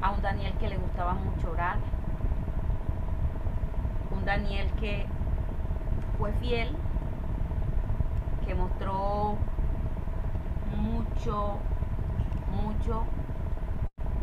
[0.01, 1.77] a un Daniel que le gustaba mucho orar,
[4.11, 5.05] un Daniel que
[6.17, 6.75] fue fiel,
[8.45, 9.35] que mostró
[10.77, 11.57] mucho,
[12.63, 13.03] mucho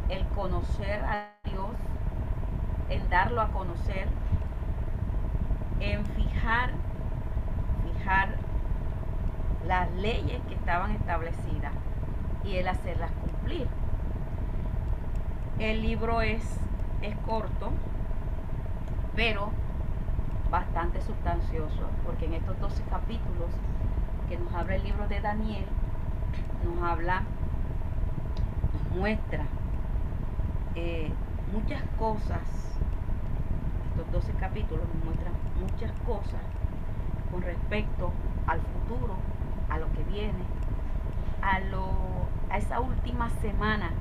[0.09, 1.71] el conocer a Dios,
[2.89, 4.09] en darlo a conocer,
[5.81, 6.71] en fijar,
[7.83, 8.29] fijar
[9.67, 11.73] las leyes que estaban establecidas
[12.45, 13.67] y el hacerlas cumplir.
[15.59, 16.43] El libro es,
[17.01, 17.71] es corto,
[19.15, 19.51] pero
[20.51, 23.51] bastante sustancioso, porque en estos 12 capítulos
[24.29, 25.67] que nos habla el libro de Daniel,
[26.65, 27.23] nos habla,
[28.73, 29.45] nos muestra
[30.75, 31.13] eh,
[31.53, 32.43] muchas cosas,
[33.91, 36.43] estos 12 capítulos nos muestran muchas cosas
[37.31, 38.13] con respecto
[38.49, 39.15] al futuro,
[39.71, 40.45] a lo que viene,
[41.43, 41.87] a, lo,
[42.51, 43.93] a esa última semana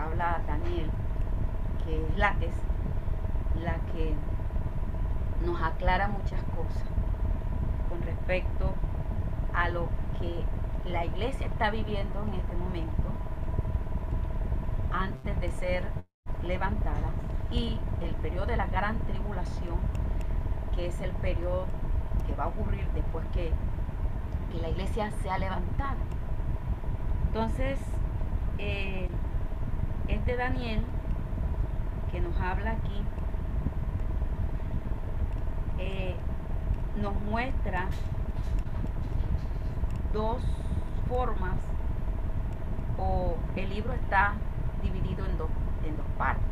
[0.00, 0.90] habla Daniel,
[1.84, 2.54] que es la que, es
[3.62, 4.14] la que
[5.44, 6.84] nos aclara muchas cosas
[7.88, 8.74] con respecto
[9.54, 10.44] a lo que
[10.90, 13.02] la iglesia está viviendo en este momento
[14.92, 15.84] antes de ser
[16.42, 17.10] levantada
[17.50, 19.78] y el periodo de la gran tribulación,
[20.74, 21.66] que es el periodo
[22.26, 23.52] que va a ocurrir después que,
[24.60, 25.94] la iglesia sea levantada.
[27.28, 27.78] Entonces,
[28.58, 29.08] eh,
[30.10, 30.82] este Daniel
[32.10, 33.02] que nos habla aquí
[35.78, 36.16] eh,
[37.00, 37.86] nos muestra
[40.12, 40.42] dos
[41.08, 41.56] formas
[42.98, 44.34] o el libro está
[44.82, 45.48] dividido en dos,
[45.86, 46.44] en dos partes.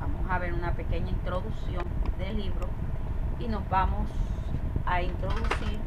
[0.00, 1.84] Vamos a ver una pequeña introducción
[2.18, 2.68] del libro
[3.38, 4.08] y nos vamos
[4.86, 5.78] a introducir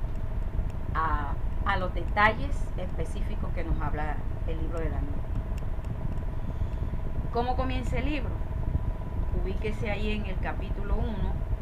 [0.94, 1.34] a,
[1.66, 5.23] a los detalles específicos que nos habla el libro de Daniel.
[7.34, 8.30] ¿Cómo comienza el libro?
[9.44, 11.08] Ubíquese ahí en el capítulo 1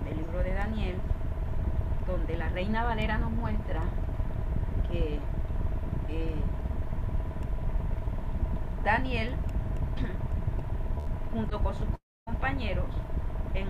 [0.03, 0.97] del libro de Daniel,
[2.05, 3.83] donde la reina Valera nos muestra
[4.91, 5.19] que
[6.09, 6.35] eh,
[8.83, 9.33] Daniel
[11.33, 11.87] junto con sus
[12.25, 12.89] compañeros
[13.53, 13.69] en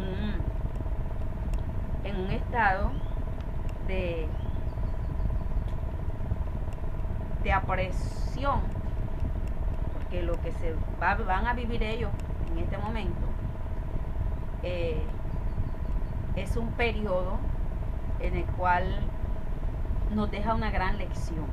[2.15, 2.91] un, estado
[3.87, 4.27] de,
[7.43, 7.53] de
[10.11, 12.11] porque lo que se van a vivir ellos
[12.51, 13.27] en este momento
[14.61, 15.01] eh,
[16.35, 17.37] es un periodo
[18.19, 18.83] en el cual
[20.13, 21.45] nos deja una gran lección.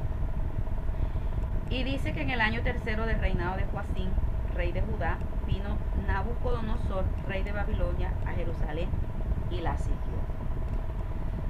[1.71, 4.11] Y dice que en el año tercero del reinado de Joacín,
[4.57, 5.77] rey de Judá, vino
[6.09, 8.89] Nabucodonosor, rey de Babilonia, a Jerusalén
[9.53, 10.19] y la siguió.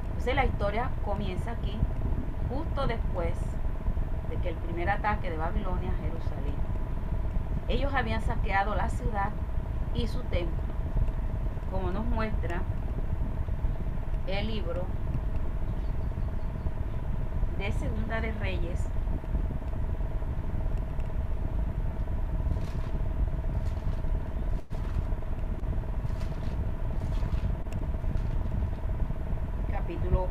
[0.08, 1.78] Entonces la historia comienza aquí,
[2.50, 3.34] justo después
[4.28, 6.77] de que el primer ataque de Babilonia a Jerusalén.
[7.68, 9.30] Ellos habían saqueado la ciudad
[9.94, 10.56] y su templo,
[11.70, 12.62] como nos muestra
[14.26, 14.84] el libro
[17.58, 18.88] de Segunda de Reyes,
[29.70, 30.26] capítulo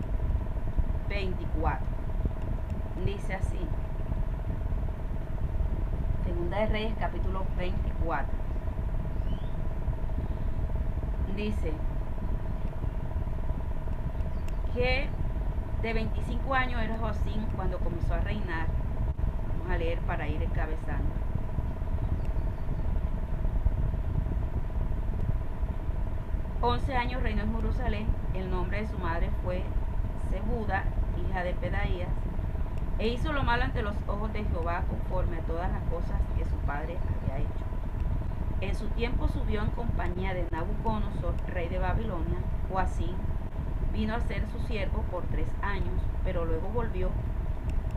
[1.09, 1.85] 24.
[3.05, 3.59] Dice así.
[6.23, 8.27] Segunda de Reyes, capítulo 24.
[11.35, 11.73] Dice
[14.73, 15.07] que
[15.81, 18.67] de 25 años era Josín cuando comenzó a reinar.
[19.47, 21.09] Vamos a leer para ir encabezando.
[26.61, 28.07] Once años reinó en Jerusalén.
[28.33, 29.61] El nombre de su madre fue
[30.29, 30.85] Sebuda,
[31.19, 32.07] hija de Pedaías.
[32.97, 36.45] E hizo lo malo ante los ojos de Jehová conforme a todas las cosas que
[36.45, 37.65] su padre había hecho.
[38.61, 42.37] En su tiempo subió en compañía de Nabucodonosor, rey de Babilonia,
[42.71, 42.81] o
[43.93, 47.09] vino a ser su siervo por tres años, pero luego volvió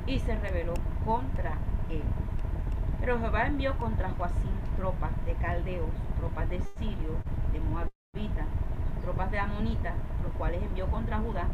[0.07, 1.53] y se rebeló contra
[1.89, 2.03] él.
[2.99, 7.15] Pero Jehová envió contra Joacín tropas de caldeos, tropas de Sirio,
[7.53, 8.47] de Moabita,
[9.13, 9.93] de Amonita,
[10.23, 11.47] los cuales envió contra Judá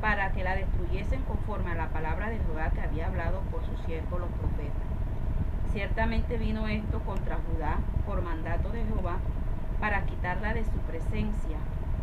[0.00, 3.76] para que la destruyesen conforme a la palabra de Jehová que había hablado por su
[3.84, 4.82] siervo los profetas.
[5.72, 9.16] Ciertamente vino esto contra Judá por mandato de Jehová
[9.80, 11.56] para quitarla de su presencia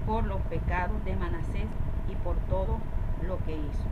[0.05, 1.69] por los pecados de Manasés
[2.09, 2.79] y por todo
[3.25, 3.85] lo que hizo.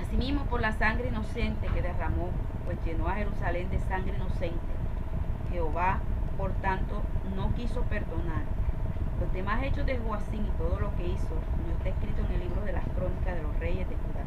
[0.00, 2.28] Asimismo por la sangre inocente que derramó,
[2.64, 4.60] pues llenó a Jerusalén de sangre inocente.
[5.50, 6.00] Jehová,
[6.40, 7.02] por tanto,
[7.36, 8.44] no quiso perdonar.
[9.20, 11.34] Los demás hechos de Joacín y todo lo que hizo
[11.66, 14.24] no está escrito en el libro de las crónicas de los reyes de Judá.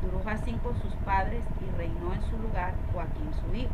[0.00, 3.68] Duró Joacín con sus padres y reinó en su lugar Joaquín su hijo.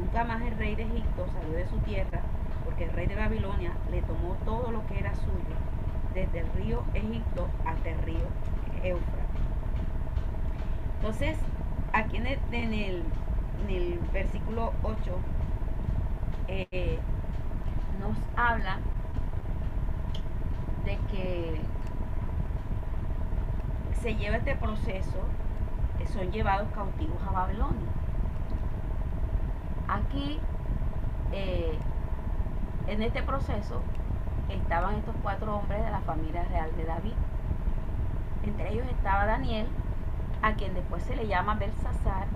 [0.00, 2.22] Nunca más el rey de Egipto salió de su tierra
[2.64, 5.56] porque el rey de Babilonia le tomó todo lo que era suyo,
[6.14, 8.26] desde el río Egipto hasta el río
[8.82, 9.26] Éufrates.
[10.96, 11.36] Entonces,
[11.92, 14.96] aquí en el, versículo 8
[16.48, 16.98] eh,
[18.00, 18.78] nos habla
[20.84, 21.60] de que
[24.00, 25.24] se lleva este proceso,
[26.12, 27.88] son llevados cautivos a Babilonia.
[29.88, 30.38] Aquí
[31.32, 31.78] eh,
[32.86, 33.82] en este proceso
[34.48, 37.14] estaban estos cuatro hombres de la familia real de David.
[38.44, 39.66] Entre ellos estaba Daniel,
[40.42, 42.26] a quien después se le llama Belsasar,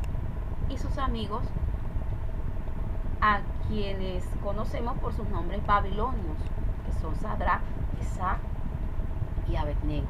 [0.69, 1.45] y sus amigos,
[3.21, 3.41] a
[3.71, 6.37] quienes conocemos por sus nombres babilonios,
[6.85, 7.63] que son Sadrach,
[8.03, 8.41] Isaac
[9.49, 10.09] y Abednego.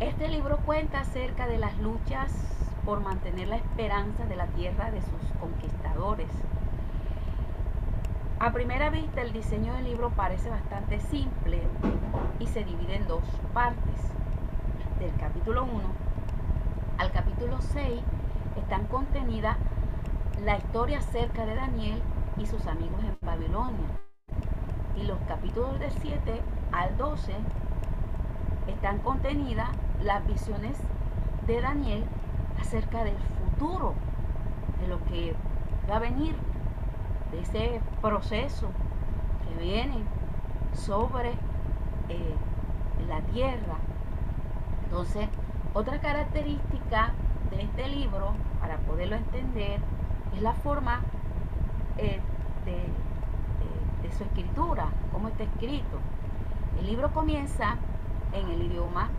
[0.00, 2.34] Este libro cuenta acerca de las luchas
[2.84, 6.28] por mantener la esperanza de la tierra de sus conquistadores
[8.38, 11.62] a primera vista el diseño del libro parece bastante simple
[12.38, 13.24] y se divide en dos
[13.54, 14.12] partes.
[15.00, 15.72] Del capítulo 1
[16.98, 18.02] al capítulo 6
[18.58, 19.56] están contenidas
[20.44, 22.02] la historia acerca de Daniel
[22.38, 23.86] y sus amigos en Babilonia.
[24.96, 27.32] Y los capítulos del 7 al 12
[28.68, 29.68] están contenidas
[30.02, 30.76] las visiones
[31.46, 32.04] de Daniel
[32.60, 33.94] acerca del futuro,
[34.80, 35.34] de lo que
[35.90, 36.36] va a venir
[37.30, 38.68] de ese proceso
[39.44, 40.02] que viene
[40.72, 41.30] sobre
[42.08, 42.34] eh,
[43.08, 43.76] la tierra.
[44.84, 45.28] Entonces,
[45.74, 47.12] otra característica
[47.50, 49.80] de este libro, para poderlo entender,
[50.34, 51.00] es la forma
[51.98, 52.20] eh,
[52.64, 53.06] de,
[54.16, 55.98] su escritura, cómo está escrito.
[56.78, 57.76] El libro comienza
[58.32, 59.10] en el idioma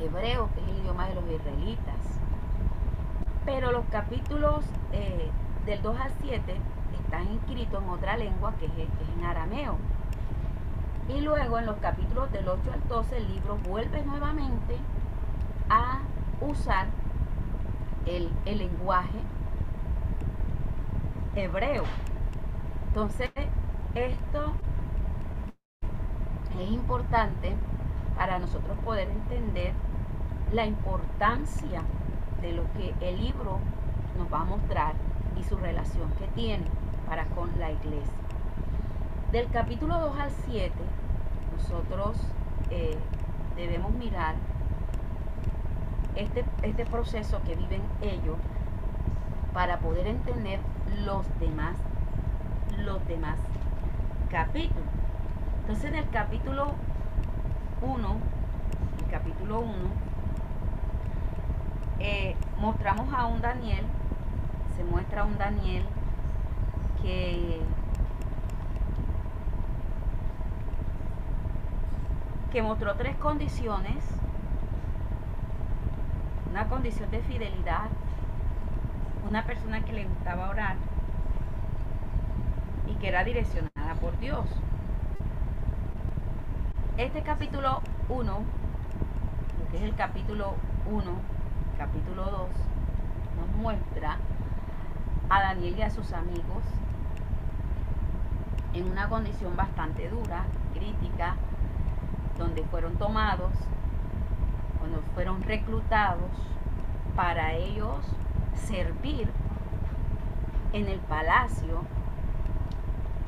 [0.00, 2.18] hebreo, que es el idioma de los israelitas.
[3.44, 5.28] Pero los capítulos eh,
[5.66, 6.56] del 2 al 7
[6.98, 8.72] están inscritos en otra lengua que es,
[9.18, 9.76] en arameo.
[11.08, 14.76] Y luego en los capítulos del 8 al 12 el libro vuelve nuevamente
[15.68, 16.00] a
[16.40, 16.86] usar
[18.06, 19.18] el, el lenguaje
[21.34, 21.84] hebreo.
[22.88, 23.30] Entonces,
[23.94, 24.52] esto
[26.58, 27.54] es importante
[28.16, 29.72] para nosotros poder entender
[30.52, 31.82] la importancia
[32.42, 33.58] de lo que el libro
[34.18, 34.94] nos va a mostrar
[35.38, 36.66] y su relación que tiene
[37.06, 38.12] para con la iglesia.
[39.32, 40.72] Del capítulo 2 al 7,
[41.56, 42.16] nosotros
[42.70, 42.98] eh,
[43.56, 44.34] debemos mirar
[46.16, 48.36] este, este proceso que viven ellos
[49.52, 50.60] para poder entender
[51.04, 51.76] los demás,
[52.78, 53.38] los demás
[54.30, 54.84] capítulos.
[55.60, 56.72] Entonces en el capítulo
[57.82, 58.16] 1,
[59.04, 59.72] el capítulo 1,
[62.00, 63.84] eh, mostramos a un Daniel,
[64.76, 65.84] se muestra a un Daniel
[67.02, 67.60] que,
[72.52, 74.04] que mostró tres condiciones.
[76.50, 77.90] Una condición de fidelidad,
[79.28, 80.76] una persona que le gustaba orar
[82.86, 84.46] y que era direccionada por Dios.
[86.96, 88.38] Este capítulo 1,
[89.70, 90.54] que es el capítulo
[90.90, 91.02] 1,
[91.78, 92.32] capítulo 2,
[93.38, 94.16] nos muestra
[95.28, 96.64] a Daniel y a sus amigos
[98.74, 100.44] en una condición bastante dura,
[100.74, 101.36] crítica,
[102.38, 103.52] donde fueron tomados,
[104.78, 106.30] cuando fueron reclutados
[107.14, 107.98] para ellos
[108.54, 109.28] servir
[110.72, 111.82] en el palacio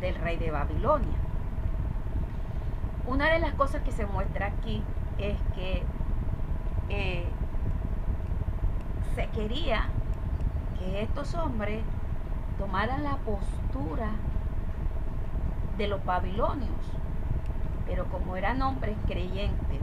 [0.00, 1.18] del rey de Babilonia.
[3.06, 4.82] Una de las cosas que se muestra aquí
[5.18, 5.82] es que
[6.88, 7.26] eh,
[9.14, 9.86] se quería
[10.78, 11.82] que estos hombres
[12.58, 14.10] tomaran la postura
[15.76, 16.70] de los babilonios.
[17.86, 19.82] Pero como eran hombres creyentes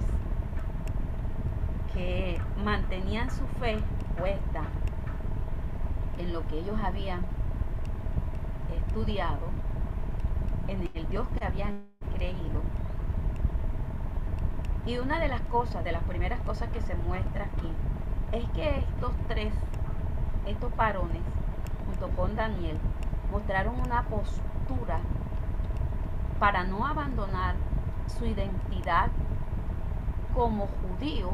[1.94, 3.78] que mantenían su fe
[4.18, 4.64] puesta
[6.20, 7.22] en lo que ellos habían
[8.76, 9.48] estudiado,
[10.68, 12.62] en el Dios que habían creído.
[14.86, 17.72] Y una de las cosas, de las primeras cosas que se muestra aquí,
[18.32, 19.54] es que estos tres,
[20.46, 21.22] estos varones,
[21.88, 22.78] junto con Daniel,
[23.32, 25.00] mostraron una postura
[26.40, 27.56] para no abandonar
[28.08, 29.10] su identidad
[30.34, 31.34] como judíos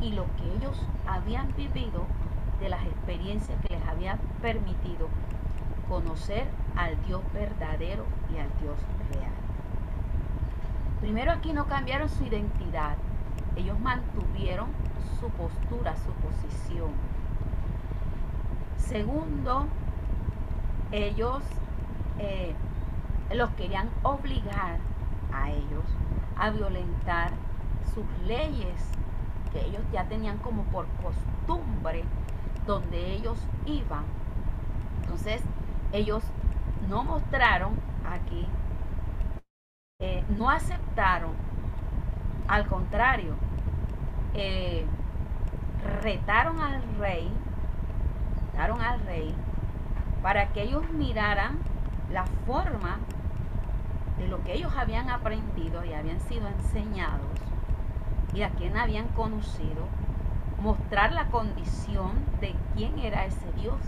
[0.00, 2.06] y lo que ellos habían vivido
[2.60, 5.08] de las experiencias que les habían permitido
[5.88, 6.46] conocer
[6.76, 8.04] al Dios verdadero
[8.34, 8.78] y al Dios
[9.12, 9.32] real.
[11.00, 12.96] Primero aquí no cambiaron su identidad,
[13.56, 14.68] ellos mantuvieron
[15.20, 16.90] su postura, su posición.
[18.78, 19.66] Segundo,
[20.92, 21.42] ellos
[22.18, 22.54] eh,
[23.34, 24.78] los querían obligar
[25.32, 25.84] a ellos
[26.36, 27.32] a violentar
[27.94, 28.90] sus leyes
[29.52, 32.04] que ellos ya tenían como por costumbre
[32.66, 34.04] donde ellos iban.
[35.02, 35.42] Entonces,
[35.92, 36.24] ellos
[36.88, 37.74] no mostraron
[38.08, 38.46] aquí,
[40.00, 41.32] eh, no aceptaron,
[42.48, 43.34] al contrario,
[44.34, 44.84] eh,
[46.02, 47.30] retaron al rey,
[48.52, 49.34] retaron al rey
[50.22, 51.58] para que ellos miraran
[52.12, 52.98] la forma
[54.18, 57.26] de lo que ellos habían aprendido y habían sido enseñados
[58.34, 59.86] y a quien habían conocido,
[60.60, 63.80] mostrar la condición de quién era ese Dios,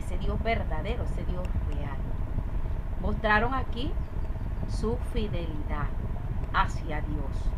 [0.00, 1.96] ese Dios verdadero, ese Dios real.
[3.00, 3.92] Mostraron aquí
[4.68, 5.88] su fidelidad
[6.52, 7.50] hacia Dios,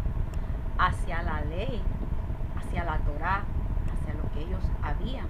[0.78, 1.82] hacia la ley,
[2.56, 3.42] hacia la Torah,
[3.92, 5.26] hacia lo que ellos habían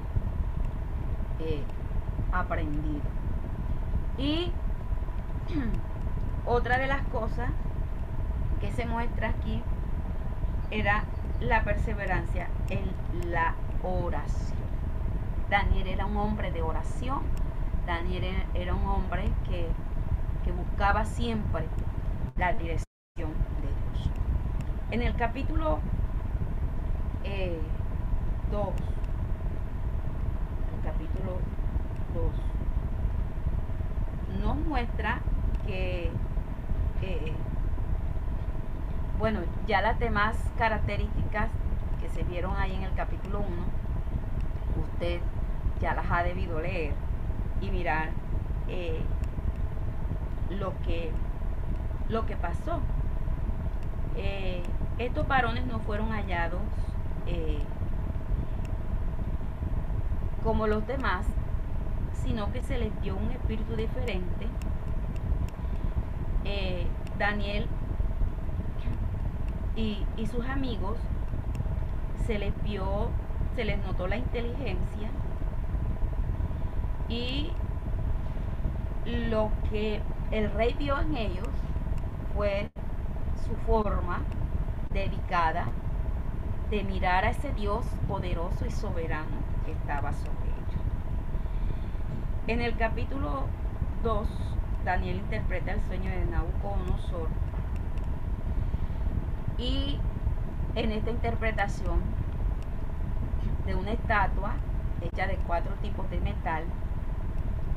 [1.41, 1.63] eh,
[2.33, 3.03] aprendido.
[4.17, 4.53] Y
[6.47, 7.51] otra de las cosas
[8.61, 9.63] que se muestra aquí
[10.71, 11.05] era
[11.41, 12.85] la perseverancia en
[13.31, 14.59] la oración.
[15.51, 17.21] Daniel era un hombre de oración.
[17.87, 19.69] Daniel era un hombre que,
[20.49, 21.67] buscaba siempre
[22.37, 24.11] la dirección de Dios.
[24.91, 25.81] En el capítulo 2,
[27.25, 27.61] eh,
[30.75, 31.37] el capítulo
[32.15, 32.33] 2,
[34.43, 35.21] nos muestra
[35.67, 36.11] que
[37.03, 37.35] eh,
[39.19, 41.51] bueno, ya las demás características
[42.01, 43.49] que se vieron ahí en el capítulo 1,
[44.85, 45.21] usted
[45.81, 46.93] ya las ha debido leer
[47.61, 48.11] y mirar
[48.69, 49.01] eh,
[50.51, 51.11] lo, que,
[52.09, 52.81] lo que pasó.
[54.17, 54.63] Eh,
[54.99, 56.61] estos varones no fueron hallados
[57.27, 57.59] eh,
[60.45, 61.27] como los demás,
[62.13, 64.47] sino que se les dio un espíritu diferente.
[67.19, 67.67] Daniel
[69.79, 70.99] y, sus amigos
[72.27, 73.09] se les vio,
[73.55, 75.09] se les notó la inteligencia
[77.09, 77.53] y
[79.07, 80.03] lo que
[80.33, 81.49] el rey vio en ellos
[82.35, 82.71] fue
[83.47, 84.21] su forma
[84.93, 85.67] dedicada
[86.71, 90.83] de mirar a ese Dios poderoso y soberano que estaba sobre ellos.
[92.49, 93.45] En el capítulo
[94.03, 94.29] 2,
[94.85, 97.29] Daniel interpreta el sueño de Nabucodonosor
[99.59, 99.99] y
[100.75, 102.01] en esta interpretación
[103.67, 104.55] de una estatua
[105.03, 106.65] hecha de cuatro tipos de metal,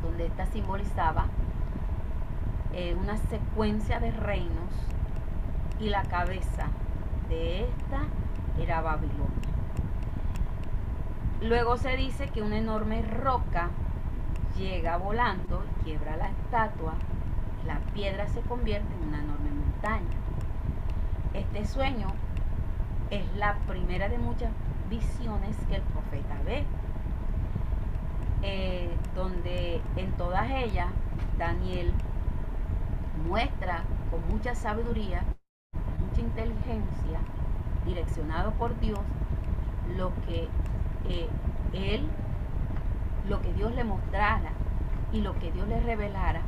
[0.02, 1.26] donde esta simbolizaba
[2.74, 4.72] eh, una secuencia de reinos
[5.80, 6.68] y la cabeza
[7.28, 8.04] de esta
[8.62, 9.28] era Babilonia.
[11.42, 13.70] Luego se dice que una enorme roca
[14.58, 16.94] llega volando, quiebra la estatua,
[17.66, 20.21] la piedra se convierte en una enorme montaña.
[21.34, 22.08] Este sueño
[23.10, 24.52] es la primera de muchas
[24.90, 26.66] visiones que el profeta ve,
[28.42, 30.88] eh, donde en todas ellas
[31.38, 31.94] Daniel
[33.26, 35.24] muestra con mucha sabiduría,
[35.72, 37.20] con mucha inteligencia,
[37.86, 39.00] direccionado por Dios,
[39.96, 40.50] lo que
[41.08, 41.30] eh,
[41.72, 42.10] él,
[43.30, 44.52] lo que Dios le mostrara
[45.14, 46.42] y lo que Dios le revelara,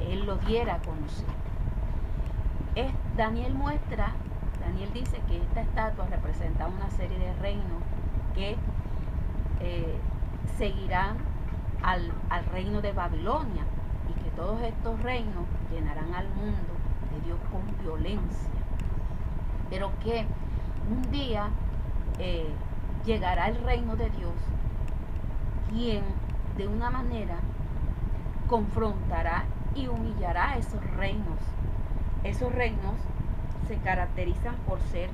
[0.00, 1.36] él lo diera a conocer.
[3.16, 4.12] Daniel muestra,
[4.60, 7.82] Daniel dice que esta estatua representa una serie de reinos
[8.34, 8.56] que
[9.60, 9.98] eh,
[10.58, 11.16] seguirán
[11.82, 12.12] al,
[12.52, 13.64] reino de Babilonia
[14.10, 16.74] y que todos estos reinos llenarán al mundo
[17.14, 18.50] de Dios con violencia.
[19.70, 20.26] Pero que
[20.90, 21.48] un día
[22.18, 22.52] eh,
[23.06, 24.34] llegará el reino de Dios,
[25.70, 26.02] quien
[26.58, 27.36] de una manera
[28.46, 31.38] confrontará y humillará a esos reinos.
[32.26, 32.96] Esos reinos
[33.68, 35.08] se caracterizan por ser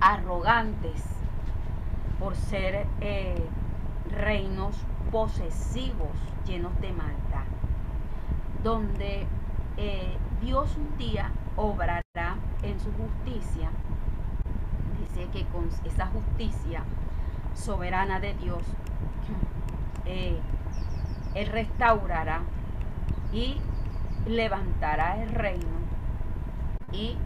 [0.00, 1.02] arrogantes,
[2.18, 3.42] por ser eh,
[4.10, 4.76] reinos
[5.10, 6.10] posesivos,
[6.46, 7.46] llenos de maldad,
[8.62, 9.26] donde
[9.78, 12.02] eh, Dios un día obrará
[12.62, 13.70] en su justicia.
[15.00, 16.84] Dice que con esa justicia
[17.54, 18.62] soberana de Dios,
[20.04, 20.38] eh,
[21.34, 22.42] Él restaurará
[23.32, 23.56] y
[24.26, 25.83] levantará el reino
[26.94, 27.16] y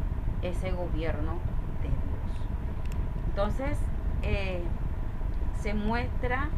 [0.43, 1.33] ese gobierno
[1.83, 2.49] de Dios.
[3.29, 3.79] Entonces,
[4.23, 4.63] eh,
[5.61, 6.49] se muestra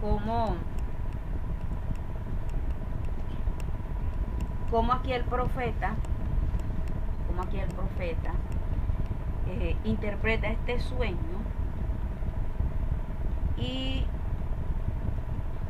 [0.00, 0.56] como,
[4.70, 5.94] como aquí el profeta,
[7.28, 8.32] como aquí el profeta
[9.46, 11.18] eh, interpreta este sueño
[13.56, 14.06] y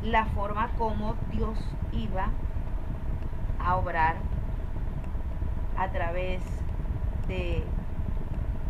[0.01, 1.57] la forma como Dios
[1.91, 2.29] iba
[3.59, 4.17] a obrar
[5.77, 6.41] a través
[7.27, 7.63] de,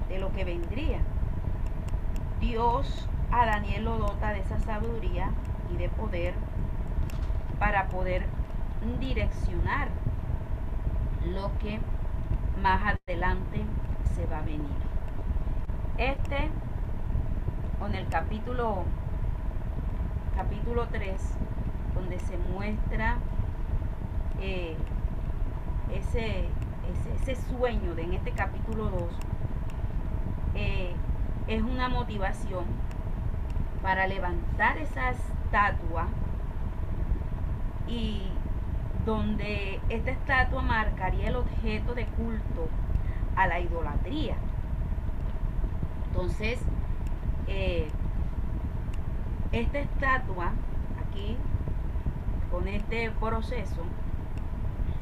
[0.10, 1.00] de lo que vendría.
[2.40, 5.32] Dios a Daniel lo dota de esa sabiduría
[5.74, 6.34] y de poder
[7.60, 8.26] para poder
[9.00, 9.88] direccionar
[11.26, 11.80] lo que
[12.62, 13.62] más adelante
[14.16, 14.86] se va a venir.
[15.98, 16.50] Este,
[17.80, 18.84] con el capítulo,
[20.36, 21.16] capítulo 3,
[21.96, 23.18] donde se muestra
[24.40, 24.76] eh,
[26.92, 29.02] ese, ese, sueño de en este capítulo 2,
[30.56, 30.94] eh,
[31.48, 32.66] es una motivación
[33.82, 36.08] para levantar esa estatua
[37.88, 38.32] y
[39.06, 42.68] donde esta estatua marcaría el objeto de culto
[43.36, 44.36] a la idolatría.
[46.08, 46.60] Entonces,
[47.48, 47.88] eh,
[49.52, 50.52] esta estatua
[51.08, 51.38] aquí,
[52.52, 53.84] con este proceso,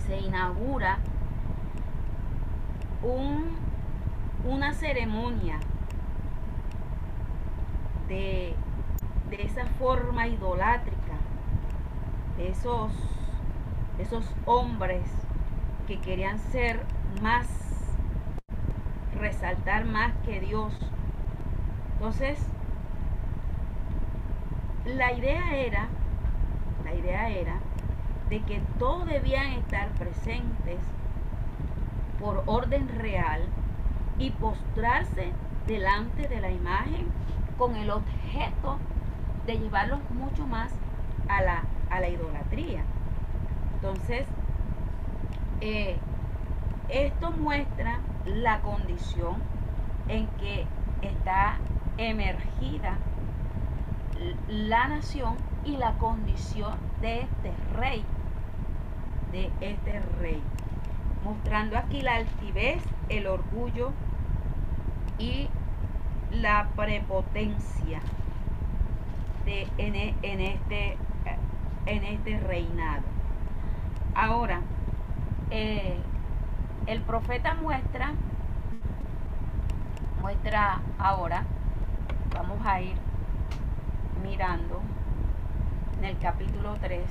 [0.05, 0.99] se inaugura
[3.03, 3.55] un,
[4.45, 5.59] una ceremonia
[8.07, 8.55] de,
[9.29, 11.17] de esa forma idolátrica,
[12.37, 12.91] de esos
[13.97, 15.03] esos hombres
[15.87, 16.79] que querían ser
[17.21, 17.47] más,
[19.15, 20.73] resaltar más que Dios.
[21.93, 22.39] Entonces,
[24.85, 25.87] la idea era,
[26.83, 27.59] la idea era
[28.29, 30.79] de que todos debían estar presentes
[32.23, 33.41] por orden real
[34.17, 35.33] y postrarse
[35.67, 37.07] delante de la imagen
[37.57, 38.77] con el objeto
[39.45, 40.71] de llevarlos mucho más
[41.27, 42.83] a la, a la idolatría.
[43.75, 44.25] Entonces,
[45.59, 45.97] eh,
[46.87, 49.35] esto muestra la condición
[50.07, 50.65] en que
[51.01, 51.57] está
[51.97, 52.97] emergida
[54.47, 58.05] la nación y la condición de este rey,
[59.33, 60.41] de este rey,
[61.23, 63.91] mostrando aquí la altivez, el orgullo
[65.17, 65.47] y
[66.31, 68.01] la prepotencia
[69.45, 70.97] en, este,
[71.85, 73.03] en este reinado.
[74.15, 74.61] Ahora,
[75.51, 75.97] eh,
[76.87, 78.13] el profeta muestra,
[80.21, 81.43] muestra ahora,
[82.33, 82.95] vamos a ir
[84.23, 84.81] mirando
[85.99, 87.01] en el capítulo 3,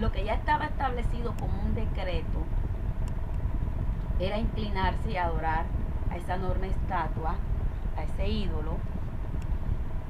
[0.00, 2.44] lo que ya estaba establecido como un decreto
[4.18, 5.64] era inclinarse y adorar
[6.10, 7.36] a esa enorme estatua,
[7.96, 8.76] a ese ídolo,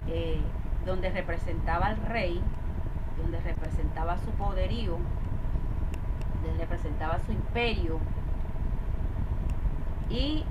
[0.09, 0.41] eh,
[0.87, 2.43] donde representaba al rey
[3.21, 4.97] donde representaba su poderío,
[6.43, 7.99] donde representaba su imperio.
[10.09, 10.45] Y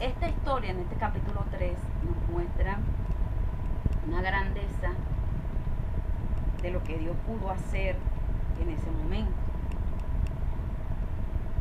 [0.00, 1.72] esta historia en este capítulo 3
[2.06, 2.78] nos muestra
[4.06, 4.92] una grandeza
[6.62, 7.96] de lo que Dios pudo hacer
[8.60, 9.32] en ese momento.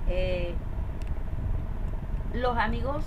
[0.08, 0.56] Eh,
[2.34, 3.04] los amigos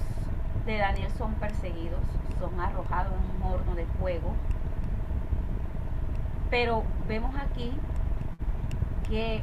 [0.66, 2.00] de Daniel son perseguidos,
[2.38, 4.34] son arrojados en un horno de fuego
[6.50, 7.72] pero vemos aquí
[9.08, 9.40] que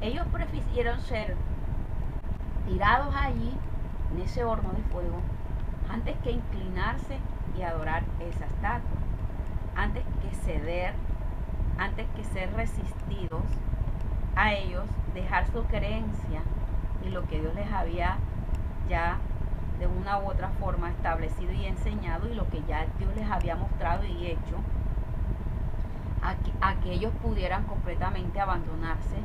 [0.00, 1.36] ellos prefirieron ser
[2.66, 3.52] tirados allí,
[4.12, 5.20] en ese horno de fuego,
[5.90, 7.18] antes que inclinarse
[7.58, 9.00] y adorar esa estatua,
[9.80, 10.92] antes que ceder,
[11.78, 13.42] antes que ser resistidos
[14.36, 16.42] a ellos, dejar su creencia
[17.02, 18.18] y lo que Dios les había
[18.90, 19.16] ya
[19.78, 23.56] de una u otra forma establecido y enseñado y lo que ya Dios les había
[23.56, 24.56] mostrado y hecho
[26.60, 29.16] a que, ellos pudieran completamente abandonarse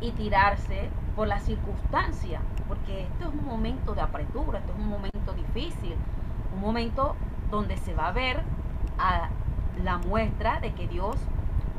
[0.00, 4.88] y tirarse por la circunstancia, porque esto es un momento de apretura, esto es un
[4.88, 5.94] momento difícil,
[6.52, 7.14] Un momento
[7.50, 8.42] donde se va a ver
[8.98, 9.28] a
[9.82, 11.16] la muestra de que Dios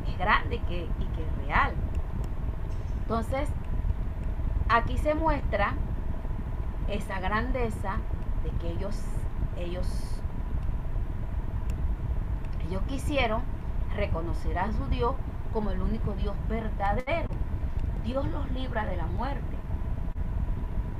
[0.07, 1.73] es grande que, y que es real.
[3.01, 3.49] Entonces,
[4.69, 5.73] aquí se muestra
[6.87, 7.97] esa grandeza
[8.43, 9.01] de que ellos,
[9.57, 10.21] ellos,
[12.67, 13.41] ellos quisieron
[13.95, 15.15] reconocer a su Dios
[15.53, 17.29] como el único Dios verdadero.
[18.03, 19.55] Dios los libra de la muerte.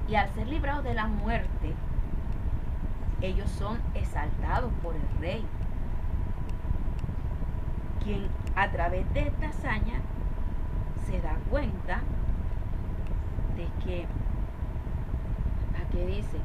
[0.07, 1.73] Y al ser librados de la muerte,
[3.21, 5.45] ellos son exaltados por el rey,
[8.05, 9.99] quien a través de esta hazaña
[11.07, 12.01] se da cuenta
[13.57, 14.05] de que,
[15.81, 16.37] aquí dice,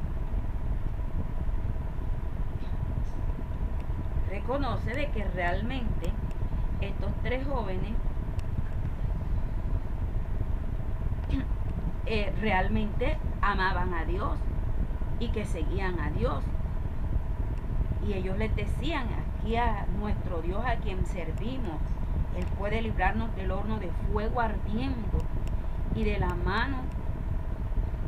[4.30, 6.10] reconoce de que realmente
[6.80, 7.92] estos tres jóvenes
[12.06, 14.38] eh, realmente amaban a Dios
[15.18, 16.42] y que seguían a Dios.
[18.06, 19.06] Y ellos les decían
[19.40, 21.80] aquí a nuestro Dios a quien servimos,
[22.36, 25.18] Él puede librarnos del horno de fuego ardiendo
[25.94, 26.78] y de la mano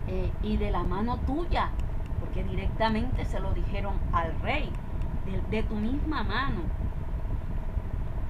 [0.08, 1.70] eh, y de la mano tuya,
[2.20, 4.70] porque directamente se lo dijeron al rey,
[5.50, 6.60] de, tu misma mano.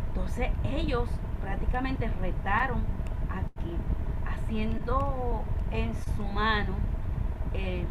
[0.09, 1.09] Entonces ellos
[1.40, 2.82] prácticamente retaron
[3.30, 3.76] aquí,
[4.26, 6.74] haciendo en su mano
[7.55, 7.86] el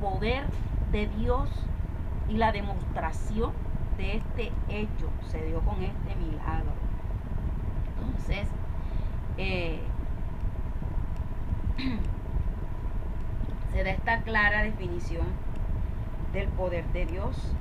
[0.00, 0.44] poder
[0.90, 1.48] de Dios
[2.28, 3.52] y la demostración
[4.00, 6.72] de este hecho se dio con este milagro.
[7.98, 8.48] Entonces,
[9.36, 9.78] eh,
[13.72, 15.26] se da esta clara definición
[16.32, 17.52] del poder de Dios.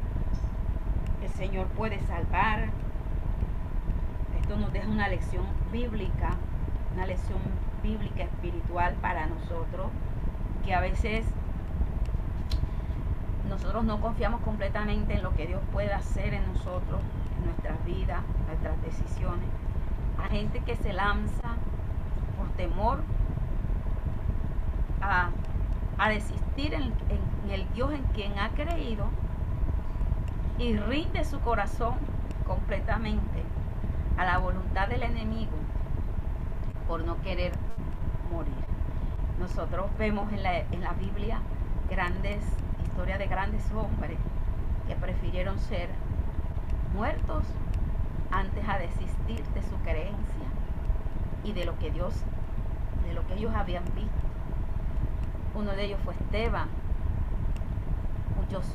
[1.22, 2.70] El Señor puede salvar.
[4.40, 6.38] Esto nos deja una lección bíblica,
[6.96, 7.40] una lección
[7.84, 9.92] bíblica espiritual para nosotros,
[10.66, 11.26] que a veces
[13.48, 17.00] nosotros no confiamos completamente en lo que Dios puede hacer en nosotros,
[17.38, 19.48] en nuestras vidas, nuestras decisiones.
[20.18, 21.56] A gente que se lanza
[22.38, 23.00] por temor
[25.02, 25.30] a,
[26.10, 29.06] desistir en, en el Dios en quien ha creído
[30.58, 31.96] y rinde su corazón
[32.46, 33.44] completamente
[34.18, 35.52] a la voluntad del enemigo
[36.88, 37.54] por no querer
[38.32, 38.54] morir.
[39.40, 41.40] Nosotros vemos en la, en la Biblia
[41.90, 42.44] grandes
[43.06, 44.20] de grandes hombres
[44.88, 45.90] que prefirieron ser
[46.94, 47.46] muertos
[48.30, 50.48] antes a desistir de su creencia
[51.44, 52.14] y de lo que Dios,
[53.08, 54.12] de lo que ellos habían visto.
[55.56, 56.68] Uno de ellos fue Esteban.
[58.36, 58.66] Muchos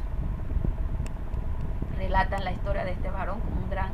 [1.98, 3.90] relatan la historia de este varón como un gran,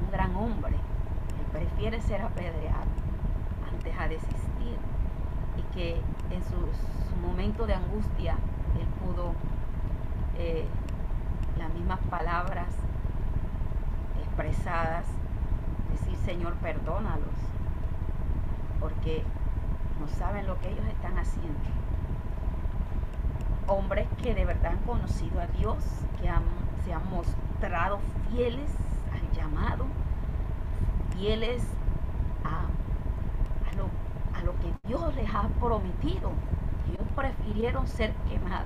[0.00, 0.74] un gran hombre.
[0.74, 2.86] Él prefiere ser apedreado
[3.70, 4.78] antes a desistir
[5.58, 6.56] y que en su,
[7.10, 8.36] su momento de angustia
[8.80, 9.34] él pudo
[10.38, 10.66] eh,
[11.58, 12.68] las mismas palabras
[14.22, 15.04] expresadas,
[15.90, 17.34] decir Señor, perdónalos,
[18.80, 19.24] porque
[20.00, 21.60] no saben lo que ellos están haciendo.
[23.66, 25.76] Hombres que de verdad han conocido a Dios,
[26.20, 26.30] que
[26.84, 28.70] se han mostrado fieles
[29.12, 29.84] al llamado,
[31.16, 31.62] fieles
[32.44, 32.64] a,
[33.76, 33.88] lo,
[34.36, 36.32] a lo que Dios les ha prometido.
[36.90, 38.61] Ellos prefirieron ser quemados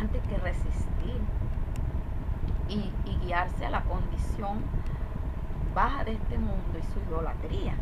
[0.00, 1.20] antes que resistir
[2.68, 2.92] y,
[3.24, 4.62] guiarse a la condición
[5.74, 7.74] baja de este mundo y su idolatría.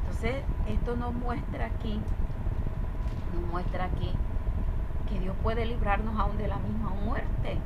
[0.00, 2.00] Entonces, esto nos muestra aquí,
[3.34, 4.12] nos muestra aquí
[5.08, 7.58] que Dios puede librarnos aún de la misma muerte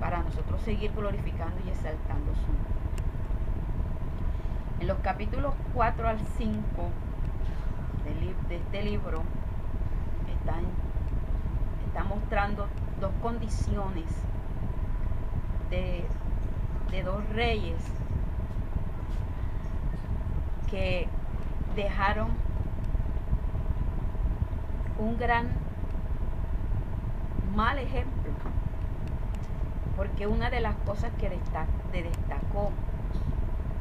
[0.00, 2.76] para nosotros seguir glorificando y exaltando su nombre.
[4.80, 6.60] En los capítulos 4 al 5
[8.04, 9.22] de, de este libro
[10.28, 10.64] están
[11.96, 12.66] está mostrando
[13.00, 14.04] dos condiciones
[15.70, 16.04] de,
[17.02, 17.78] dos reyes
[20.70, 21.08] que
[21.74, 22.28] dejaron
[24.98, 25.48] un gran
[27.54, 28.30] mal ejemplo
[29.96, 32.72] porque una de las cosas que destacó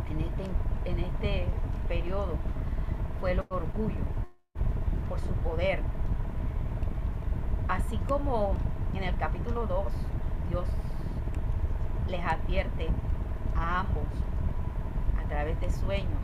[0.09, 1.47] en este, en este
[1.89, 2.37] periodo
[3.19, 4.05] fue el orgullo
[5.09, 5.81] por su poder
[7.67, 8.55] Así como
[8.93, 9.85] en el capítulo 2,
[10.49, 10.65] Dios
[12.07, 12.89] les advierte
[13.55, 14.03] a ambos
[15.23, 16.21] a través de sueños,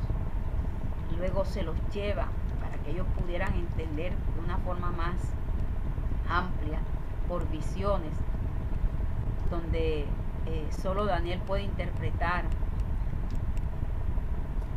[1.21, 2.27] luego se los lleva
[2.59, 5.15] para que ellos pudieran entender de una forma más
[6.27, 6.79] amplia,
[7.27, 8.13] por visiones,
[9.51, 10.05] donde
[10.47, 12.45] eh, solo Daniel puede interpretar.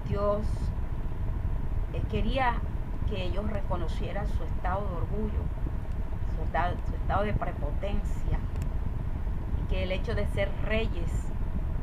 [0.07, 0.43] Dios
[1.95, 2.57] eh, quería
[3.09, 5.41] que ellos reconocieran su estado de orgullo,
[6.37, 6.43] su
[6.95, 8.39] estado, de prepotencia
[9.69, 11.11] que el hecho de ser reyes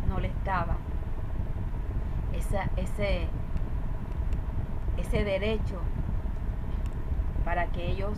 [0.08, 0.78] no les daba
[2.34, 3.28] ese,
[4.98, 5.80] ese derecho
[7.44, 8.18] para que ellos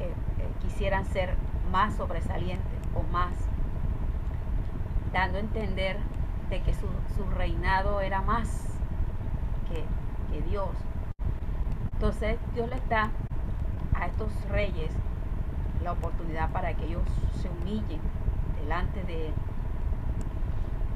[0.00, 1.34] eh, eh, quisieran ser
[1.70, 3.32] más sobresalientes o más,
[5.12, 5.98] dando a entender
[6.48, 8.74] de que su, su reinado era más
[9.68, 9.84] que,
[10.32, 10.70] que Dios.
[11.92, 13.10] Entonces Dios les da
[14.00, 14.90] a estos reyes
[15.82, 17.02] la oportunidad para que ellos
[17.40, 18.00] se humillen
[18.60, 19.34] delante de Él.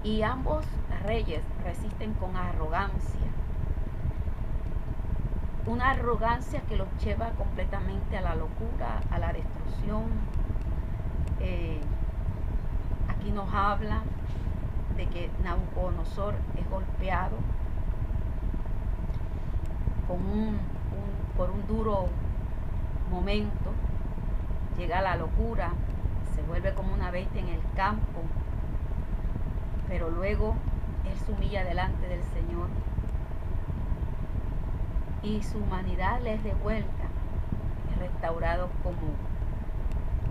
[0.02, 0.64] Y ambos
[1.04, 3.20] reyes resisten con arrogancia.
[5.66, 10.04] Una arrogancia que los lleva completamente a la locura, a la destrucción.
[11.40, 11.80] Eh,
[13.08, 14.02] aquí nos habla
[14.96, 17.36] de que Nabucodonosor es golpeado
[20.06, 20.58] con un,
[21.36, 22.08] por un duro
[23.10, 23.72] momento,
[24.78, 25.72] llega la locura,
[26.34, 28.20] se vuelve como una bestia en el campo,
[29.88, 30.54] pero luego
[31.04, 32.68] él se humilla delante del Señor
[35.22, 37.04] y su humanidad le es devuelta,
[37.92, 38.96] es restaurado como,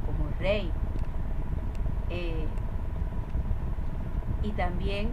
[0.05, 0.71] como rey.
[2.09, 2.45] Eh,
[4.43, 5.09] y también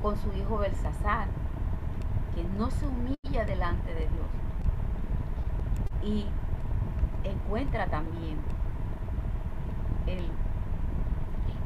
[0.00, 1.28] con su hijo Belsasar,
[2.34, 4.41] que no se humilla delante de Dios.
[6.02, 6.26] Y
[7.24, 8.38] encuentra también
[10.06, 10.28] el,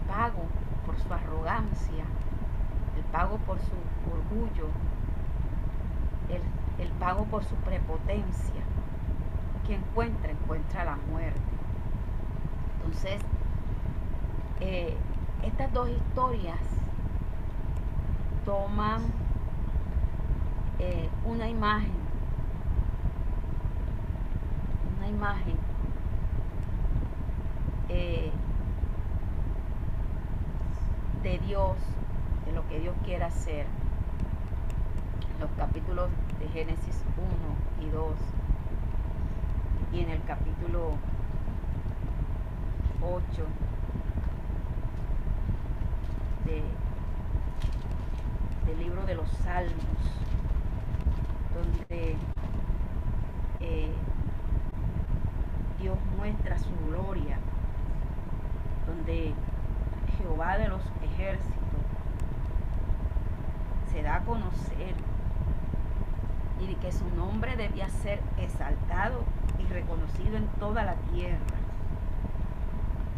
[0.07, 0.45] pago
[0.87, 2.05] por su arrogancia,
[2.97, 3.75] el pago por su
[4.13, 4.69] orgullo,
[6.29, 6.43] el,
[6.85, 8.63] el pago por su prepotencia.
[9.67, 11.41] Que encuentra, encuentra la muerte.
[12.77, 13.21] Entonces,
[14.61, 14.97] eh,
[15.43, 16.61] estas dos historias
[18.45, 19.03] toman
[20.79, 22.06] eh, una imagen,
[25.09, 25.57] imagen
[27.89, 28.31] eh,
[31.23, 31.77] de Dios,
[32.45, 33.67] de lo que Dios quiere hacer.
[35.41, 36.09] Los capítulos
[36.41, 37.03] de Génesis
[37.79, 38.17] 1 y 2
[39.93, 40.93] y en el capítulo
[43.03, 43.23] 8
[46.47, 46.63] de,
[48.67, 49.75] del libro de los Salmos,
[51.55, 52.17] donde
[53.61, 53.93] eh,
[55.81, 57.39] Dios muestra su gloria,
[58.87, 59.35] donde
[60.19, 61.57] Jehová de los ejércitos
[63.93, 64.95] se da a conocer
[66.61, 69.23] y que su nombre debía ser exaltado
[69.59, 71.39] y reconocido en toda la tierra,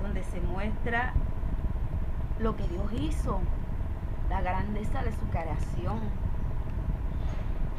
[0.03, 1.15] donde se muestra
[2.41, 3.41] lo que Dios hizo,
[4.29, 6.01] la grandeza de su creación,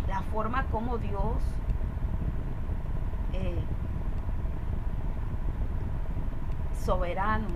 [0.08, 1.38] la forma como Dios
[3.34, 3.64] eh,
[6.86, 7.48] soberano,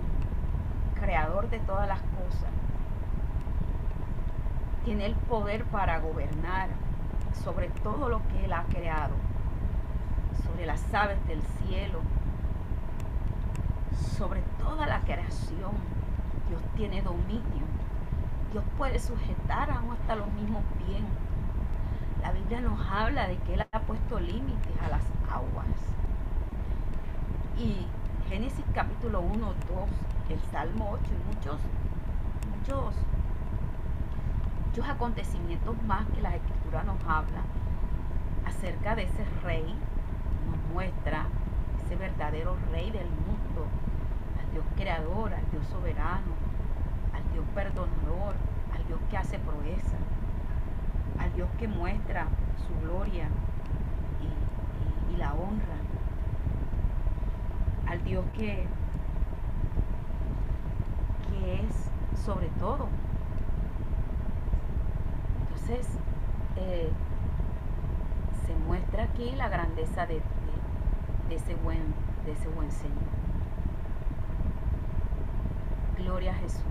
[0.94, 2.50] creador de todas las cosas,
[4.84, 6.68] tiene el poder para gobernar
[7.42, 9.14] sobre todo lo que Él ha creado,
[10.44, 12.00] sobre las aves del cielo,
[14.16, 15.72] sobre toda la creación.
[16.48, 17.64] Dios tiene dominio.
[18.52, 21.04] Dios puede sujetar aún hasta los mismos bien.
[22.22, 25.66] La Biblia nos habla de que Él ha puesto límites a las aguas.
[27.58, 27.86] Y
[28.28, 29.54] Génesis capítulo 1, 2,
[30.30, 31.60] el Salmo 8 y muchos,
[32.56, 32.94] muchos,
[34.66, 37.42] muchos acontecimientos más que la Escritura nos habla
[38.46, 39.76] acerca de ese rey,
[40.50, 41.26] nos muestra
[41.84, 43.68] ese verdadero rey del mundo,
[44.40, 46.32] al Dios creador, al Dios soberano,
[47.12, 48.36] al Dios perdonador,
[48.74, 49.98] al Dios que hace proeza,
[51.18, 52.26] al Dios que muestra
[52.66, 53.28] su gloria
[55.12, 55.83] y, la honra,
[57.86, 58.66] al Dios que,
[61.30, 61.90] que es
[62.24, 62.88] sobre todo.
[65.40, 65.98] Entonces,
[66.56, 66.90] eh,
[68.46, 70.22] se muestra aquí la grandeza de,
[71.28, 72.94] de, ese buen, de ese buen Señor.
[75.96, 76.62] Gloria a Jesús.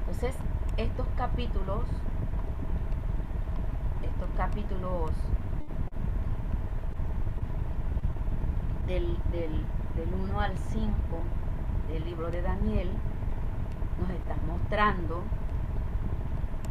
[0.00, 0.36] Entonces,
[0.76, 1.84] estos capítulos,
[4.02, 5.10] estos capítulos
[8.88, 9.52] del, del,
[9.96, 10.88] del 1 al 5
[11.92, 12.90] del libro de Daniel
[14.00, 15.22] nos están mostrando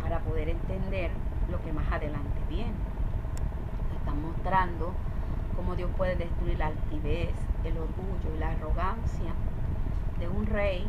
[0.02, 1.12] para poder entender
[1.52, 2.74] lo que más adelante viene.
[3.90, 4.94] Nos están mostrando
[5.56, 9.34] cómo Dios puede destruir la altivez, el orgullo y la arrogancia
[10.20, 10.88] de un rey,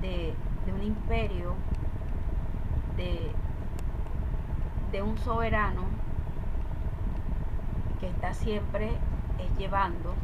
[0.00, 0.34] de,
[0.66, 1.54] de un imperio,
[2.96, 3.32] de,
[4.92, 5.82] de un soberano
[7.98, 8.92] que está siempre
[9.38, 10.14] es llevando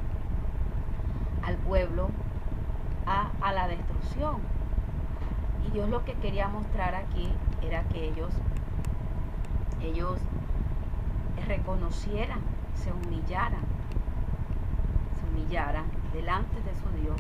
[1.45, 2.11] al pueblo
[3.07, 4.37] a, a la destrucción.
[5.67, 7.33] Y Dios lo que quería mostrar aquí
[7.63, 8.33] era que ellos,
[9.81, 10.19] ellos
[11.47, 12.41] reconocieran,
[12.75, 13.63] se humillaran,
[15.15, 17.17] se humillaran delante de su Dios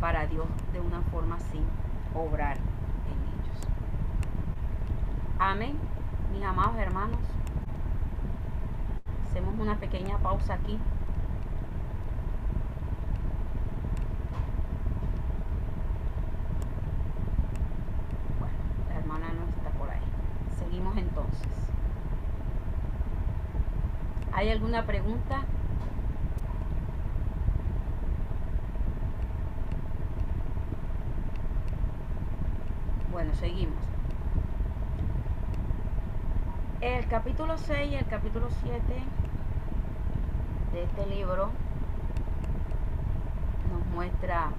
[0.00, 1.60] para Dios de una forma así
[2.14, 3.68] obrar en ellos.
[5.38, 5.76] Amén,
[6.32, 7.20] mis amados hermanos.
[9.28, 10.78] Hacemos una pequeña pausa aquí.
[18.38, 18.54] Bueno,
[18.88, 20.00] la hermana no está por ahí.
[20.58, 21.48] Seguimos entonces.
[24.32, 25.40] ¿Hay alguna pregunta?
[33.12, 33.76] Bueno, seguimos.
[37.06, 38.82] El capítulo 6 y el capítulo 7
[40.72, 41.50] de este libro
[43.70, 44.50] nos muestra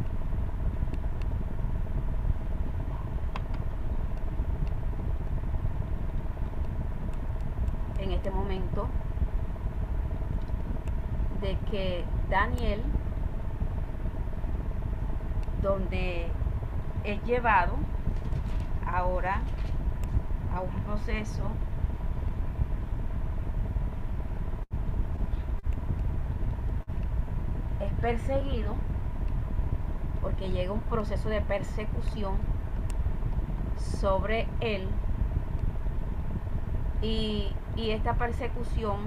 [8.00, 8.88] en este momento
[11.42, 12.82] de que Daniel,
[15.62, 16.32] donde
[17.04, 17.74] es llevado
[18.86, 19.42] ahora
[20.56, 21.44] a un proceso
[27.80, 28.76] es perseguido
[30.22, 32.36] porque llega un proceso de persecución
[33.78, 34.88] sobre él
[37.02, 38.98] y, y esta persecución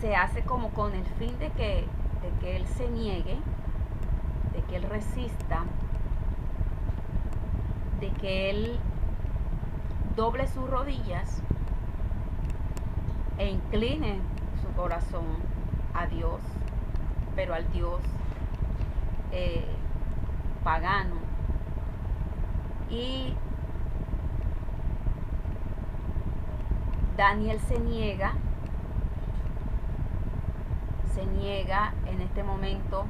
[0.00, 1.86] se hace como con el fin de que,
[2.22, 3.38] de que él se niegue,
[4.52, 5.64] de que él resista,
[8.00, 8.78] de que él
[10.16, 11.42] doble sus rodillas
[13.38, 14.20] e incline
[14.60, 15.24] su corazón
[15.94, 16.40] a Dios,
[17.36, 18.00] pero al Dios
[19.32, 19.64] eh,
[20.62, 21.16] pagano.
[22.90, 23.34] Y
[27.16, 28.34] Daniel se niega,
[31.14, 33.04] se niega en este momento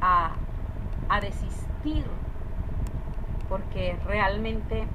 [0.00, 0.32] a,
[1.08, 2.04] a desistir,
[3.48, 4.86] porque realmente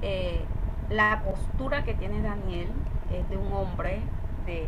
[0.00, 0.44] eh,
[0.90, 2.70] la postura que tiene Daniel
[3.12, 4.00] es de un hombre
[4.46, 4.66] de,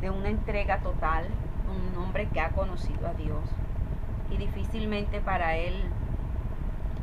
[0.00, 1.26] de una entrega total,
[1.68, 3.42] un hombre que ha conocido a Dios.
[4.30, 5.74] Y difícilmente para él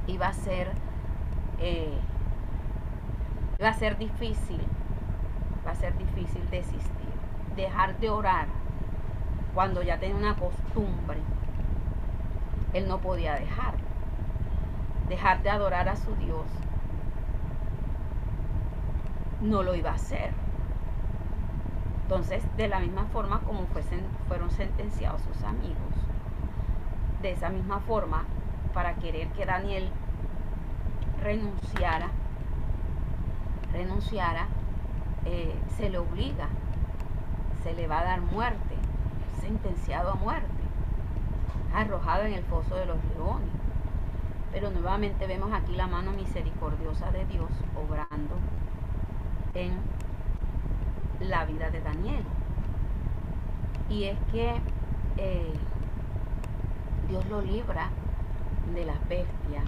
[0.08, 0.72] iba a ser
[1.60, 1.98] eh,
[3.62, 4.60] va a ser difícil,
[5.66, 7.14] va a ser difícil desistir,
[7.56, 8.48] dejar de orar
[9.54, 11.20] cuando ya tenía una costumbre.
[12.74, 13.76] Él no podía dejar,
[15.10, 16.46] dejar de adorar a su Dios.
[19.42, 20.32] No lo iba a hacer.
[22.04, 23.66] Entonces, de la misma forma como
[24.28, 25.96] fueron sentenciados sus amigos,
[27.22, 28.26] de esa misma forma,
[28.74, 29.90] para querer que Daniel
[31.24, 32.10] renunciara,
[33.72, 34.48] renunciara,
[35.26, 36.50] eh, se le obliga,
[37.64, 38.76] se le va a dar muerte,
[39.40, 40.48] sentenciado a muerte,
[41.74, 43.50] arrojado en el foso de los leones.
[44.52, 48.36] Pero nuevamente vemos aquí la mano misericordiosa de Dios obrando
[49.54, 49.72] en
[51.20, 52.24] la vida de Daniel.
[53.90, 54.62] Y es que
[55.18, 55.54] eh,
[57.10, 57.90] Dios lo libra
[58.74, 59.66] de las bestias,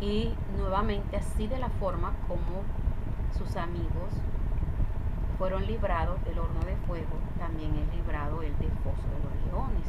[0.00, 2.62] y nuevamente así de la forma como
[3.36, 4.10] sus amigos
[5.38, 9.88] fueron librados del horno de fuego, también es librado el del foso de los leones.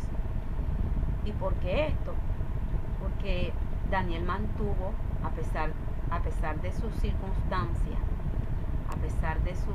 [1.25, 2.13] ¿Y por qué esto?
[3.01, 3.53] Porque
[3.89, 4.93] Daniel mantuvo,
[5.23, 5.71] a pesar,
[6.09, 7.97] a pesar de su circunstancia,
[8.91, 9.71] a pesar de su,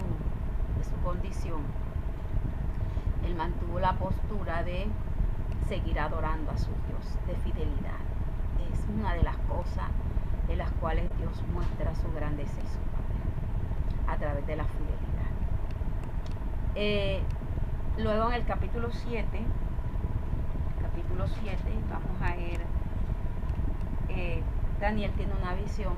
[0.79, 1.63] de su condición,
[3.25, 4.87] él mantuvo la postura de
[5.69, 8.01] seguir adorando a su Dios, de fidelidad.
[8.71, 9.91] Es una de las cosas
[10.47, 13.17] de las cuales Dios muestra su grandeza y su poder
[14.07, 14.97] a través de la fidelidad.
[16.75, 17.21] Eh,
[17.99, 19.41] luego en el capítulo 7,
[20.83, 21.59] capítulo 7,
[21.91, 22.61] vamos a ver,
[24.09, 24.43] eh,
[24.81, 25.95] Daniel tiene una visión,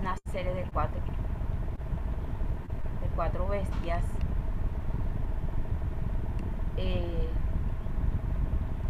[0.00, 1.00] una serie de cuatro,
[3.14, 4.04] cuatro bestias
[6.76, 7.28] eh,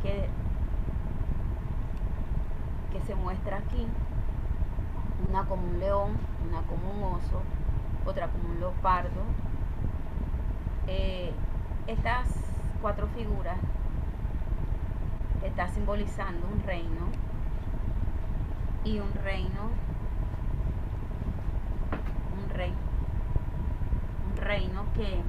[0.03, 0.29] que
[3.07, 3.87] se muestra aquí,
[5.29, 6.13] una como un león,
[6.49, 7.43] una como un oso,
[8.07, 9.23] otra como un leopardo.
[10.87, 11.33] Eh,
[11.87, 12.29] estas
[12.81, 13.59] cuatro figuras
[15.43, 17.09] está simbolizando un reino
[18.85, 19.71] y un reino,
[22.43, 22.73] un rey,
[24.31, 25.23] un reino que,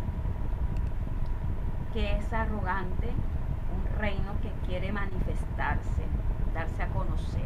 [1.96, 6.04] es arrogante, un reino que quiere manifestarse,
[6.54, 7.46] darse a conocer,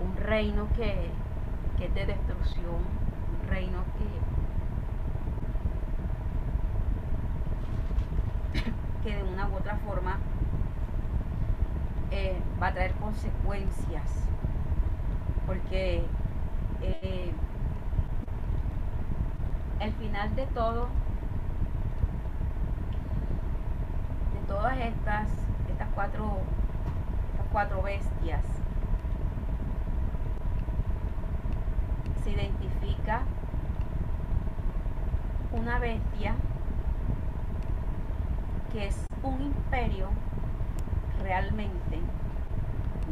[0.00, 1.10] un reino que,
[1.78, 3.84] que es de destrucción, un reino
[8.52, 8.62] que,
[9.08, 10.18] que de una u otra forma
[12.10, 14.26] eh, va a traer consecuencias,
[15.46, 16.04] porque
[16.82, 17.32] eh,
[19.80, 20.88] el final de todo,
[24.34, 25.28] de todas estas,
[25.70, 26.38] estas cuatro,
[27.32, 28.42] estas cuatro bestias,
[32.22, 33.22] se identifica
[35.52, 36.34] una bestia
[38.72, 40.08] que es un imperio
[41.22, 42.00] realmente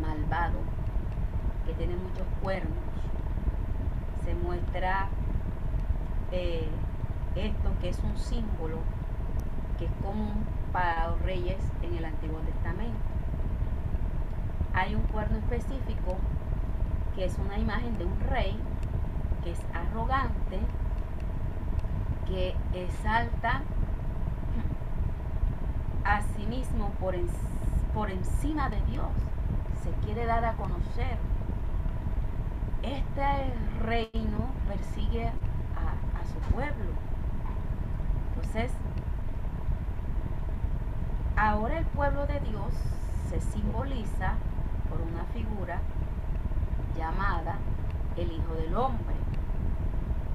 [0.01, 0.59] malvado,
[1.65, 2.79] que tiene muchos cuernos.
[4.25, 5.09] Se muestra
[7.37, 8.79] esto que es un símbolo
[9.79, 12.99] que es común para los reyes en el Antiguo Testamento.
[14.73, 16.17] Hay un cuerno específico
[17.15, 18.59] que es una imagen de un rey
[19.43, 20.59] que es arrogante,
[22.27, 23.63] que exalta
[26.05, 27.15] a sí mismo por,
[27.95, 29.13] por encima de Dios.
[29.83, 31.19] Se quiere dar a conocer.
[32.83, 33.55] Este
[33.85, 35.31] reino persigue
[36.53, 36.93] pueblo.
[38.35, 38.71] Entonces,
[41.37, 42.73] ahora el pueblo de Dios
[43.29, 44.35] se simboliza
[44.89, 45.81] por una figura
[46.97, 47.57] llamada
[48.17, 49.17] el Hijo del Hombre,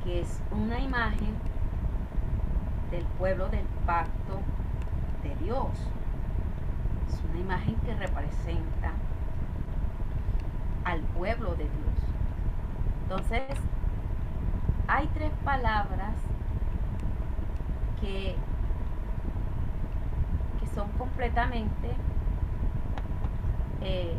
[0.03, 1.35] que es una imagen
[2.91, 4.41] del pueblo del pacto
[5.23, 5.69] de Dios.
[7.07, 8.93] Es una imagen que representa
[10.83, 11.99] al pueblo de Dios.
[13.03, 13.43] Entonces,
[14.89, 16.15] hay tres palabras
[18.01, 18.35] que,
[20.59, 21.91] que son completamente
[23.81, 24.17] eh,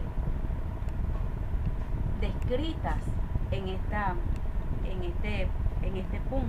[2.21, 3.03] descritas
[3.51, 4.15] en esta
[4.85, 5.49] en este
[5.83, 6.49] en este punto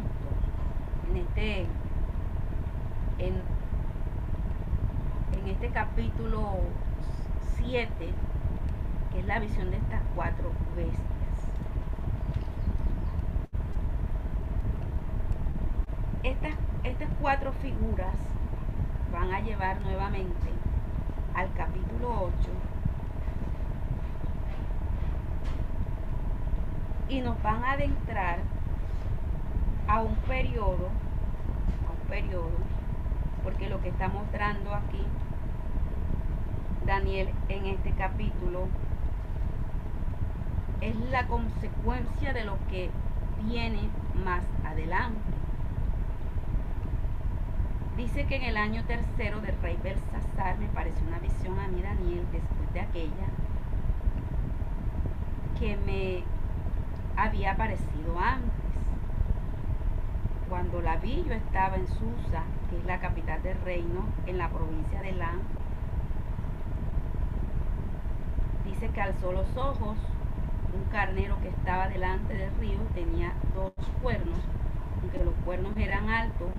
[1.09, 1.61] en este
[3.17, 3.41] en,
[5.39, 6.59] en este capítulo
[7.55, 7.89] 7
[9.11, 11.10] que es la visión de estas cuatro bestias
[16.23, 16.53] estas,
[16.83, 18.15] estas cuatro figuras
[19.11, 20.49] van a llevar nuevamente
[21.33, 22.49] al capítulo 8
[27.09, 28.39] y nos van a adentrar
[29.87, 30.89] a un periodo,
[31.87, 32.51] a un periodo,
[33.43, 35.03] porque lo que está mostrando aquí
[36.85, 38.67] Daniel en este capítulo
[40.81, 42.89] es la consecuencia de lo que
[43.43, 43.89] viene
[44.23, 45.30] más adelante.
[47.97, 51.81] Dice que en el año tercero del rey Belsasar me pareció una visión a mí,
[51.81, 53.27] Daniel, después de aquella,
[55.59, 56.23] que me
[57.15, 58.51] había aparecido antes.
[60.49, 64.49] Cuando la vi, yo estaba en Susa, que es la capital del reino, en la
[64.49, 65.39] provincia de Lan.
[68.65, 69.97] Dice que alzó los ojos,
[70.73, 74.39] un carnero que estaba delante del río tenía dos cuernos,
[75.01, 76.49] aunque los cuernos eran altos,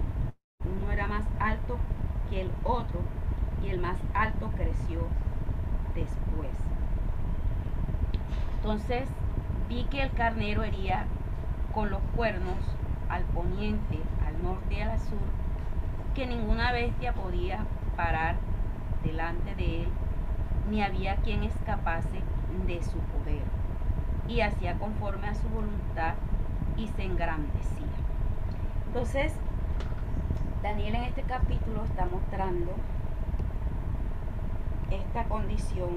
[1.39, 1.79] alto
[2.31, 3.01] que el otro
[3.65, 5.01] y el más alto creció
[5.95, 6.51] después.
[8.57, 9.09] Entonces
[9.69, 11.07] vi que el carnero hería
[11.75, 12.59] con los cuernos
[13.09, 15.19] al poniente, al norte y al sur,
[16.15, 17.65] que ninguna bestia podía
[17.97, 18.37] parar
[19.05, 19.89] delante de él,
[20.71, 22.23] ni había quien escapase
[22.67, 23.43] de su poder.
[24.29, 26.15] Y hacía conforme a su voluntad
[26.77, 27.87] y se engrandecía.
[28.87, 29.35] Entonces,
[30.63, 32.71] Daniel en este capítulo está mostrando
[34.93, 35.91] esta condición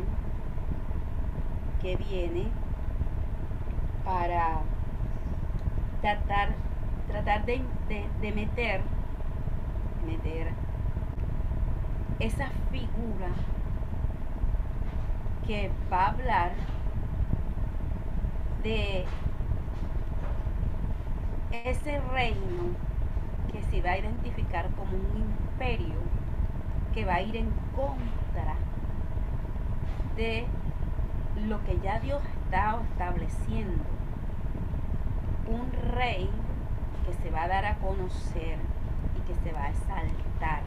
[1.83, 2.47] que viene
[4.03, 4.61] para
[6.01, 6.55] tratar,
[7.07, 7.63] tratar de,
[8.21, 8.81] de meter,
[10.03, 10.47] meter
[12.19, 13.29] esa figura
[15.45, 16.51] que va a hablar
[18.63, 19.05] de
[21.51, 22.94] ese reino
[23.51, 25.95] que se va a identificar como un imperio
[26.93, 28.55] que va a ir en contra
[30.15, 30.45] de
[31.47, 33.83] lo que ya Dios está estableciendo.
[35.47, 36.29] Un rey
[37.05, 38.57] que se va a dar a conocer
[39.17, 40.61] y que se va a exaltar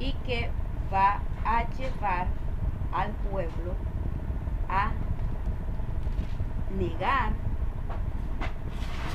[0.00, 0.50] y que
[0.92, 2.26] va a llevar
[2.92, 3.74] al pueblo
[4.68, 4.90] a
[6.76, 7.32] negar,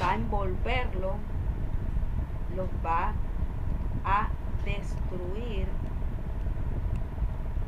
[0.01, 1.15] va a envolverlo
[2.55, 3.13] los va
[4.05, 4.29] a
[4.65, 5.67] destruir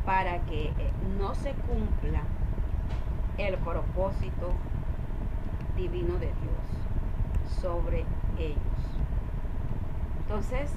[0.05, 0.71] para que
[1.19, 2.21] no se cumpla
[3.37, 4.51] el propósito
[5.75, 8.05] divino de Dios sobre
[8.37, 8.59] ellos.
[10.21, 10.71] Entonces,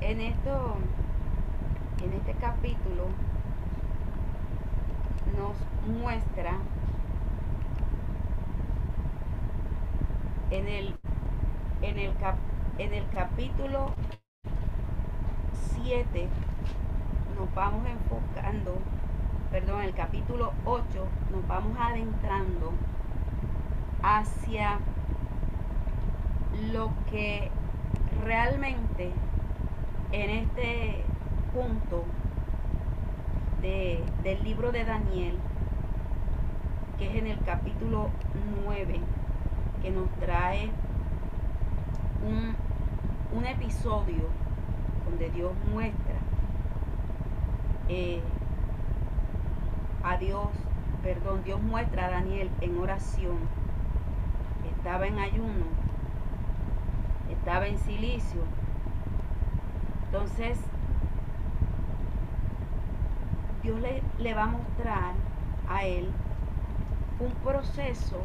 [0.00, 0.76] en esto,
[2.02, 3.06] en este capítulo,
[5.36, 5.56] nos
[6.00, 6.52] muestra
[10.50, 10.94] en el,
[11.82, 12.12] en el,
[12.78, 13.90] en el capítulo
[15.82, 16.28] 7
[17.38, 18.78] nos vamos enfocando,
[19.50, 20.82] perdón, el capítulo 8
[21.32, 22.72] nos vamos adentrando
[24.02, 24.78] hacia
[26.72, 27.50] lo que
[28.24, 29.12] realmente
[30.12, 31.04] en este
[31.52, 32.04] punto
[33.60, 35.38] de, del libro de Daniel,
[36.98, 38.08] que es en el capítulo
[38.64, 39.00] 9,
[39.82, 40.70] que nos trae
[42.22, 42.54] un,
[43.36, 44.28] un episodio
[45.08, 46.14] donde Dios muestra
[47.88, 48.20] eh,
[50.04, 50.48] a Dios,
[51.02, 53.38] perdón, Dios muestra a Daniel en oración.
[54.76, 55.66] Estaba en ayuno,
[57.30, 58.42] estaba en silicio.
[60.06, 60.58] Entonces,
[63.62, 65.14] Dios le, le va a mostrar
[65.68, 66.10] a él
[67.20, 68.16] un proceso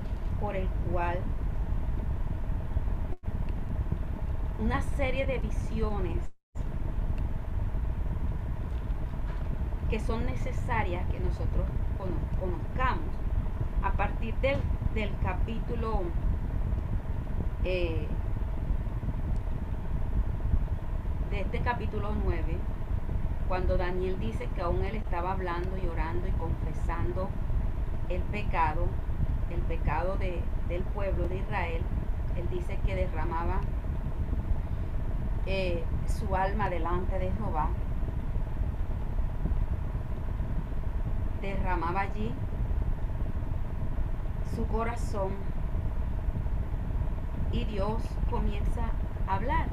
[0.41, 1.19] por el cual
[4.59, 6.17] una serie de visiones
[9.89, 11.65] que son necesarias que nosotros
[12.39, 13.13] conozcamos.
[13.83, 14.59] A partir del,
[14.95, 16.01] del capítulo
[17.63, 18.07] eh,
[21.29, 22.41] de este capítulo 9,
[23.47, 27.29] cuando Daniel dice que aún él estaba hablando y orando y confesando
[28.09, 28.87] el pecado,
[29.51, 31.81] el pecado de, del pueblo de Israel,
[32.35, 33.61] él dice que derramaba
[35.47, 37.69] eh, su alma delante de Jehová
[41.41, 42.33] derramaba allí
[44.55, 45.31] su corazón
[47.51, 48.89] y Dios comienza
[49.27, 49.67] a hablar.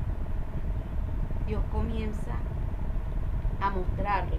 [1.46, 2.36] Dios comienza
[3.60, 4.38] a mostrarle.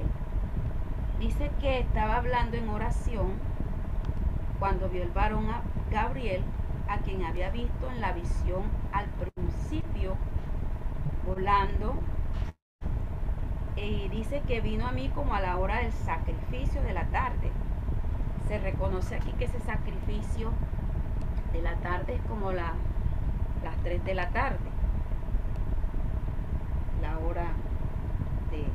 [1.20, 3.34] Dice que estaba hablando en oración
[4.60, 6.44] cuando vio el varón a Gabriel,
[6.88, 10.16] a quien había visto en la visión al principio,
[11.26, 11.96] volando
[13.76, 17.52] y dice que vino a mí como a la hora del sacrificio de la tarde.
[18.48, 20.52] Se reconoce aquí que ese sacrificio
[21.52, 22.74] de la tarde es como la,
[23.64, 24.70] las 3 de la tarde,
[27.02, 27.48] la hora
[28.52, 28.66] de,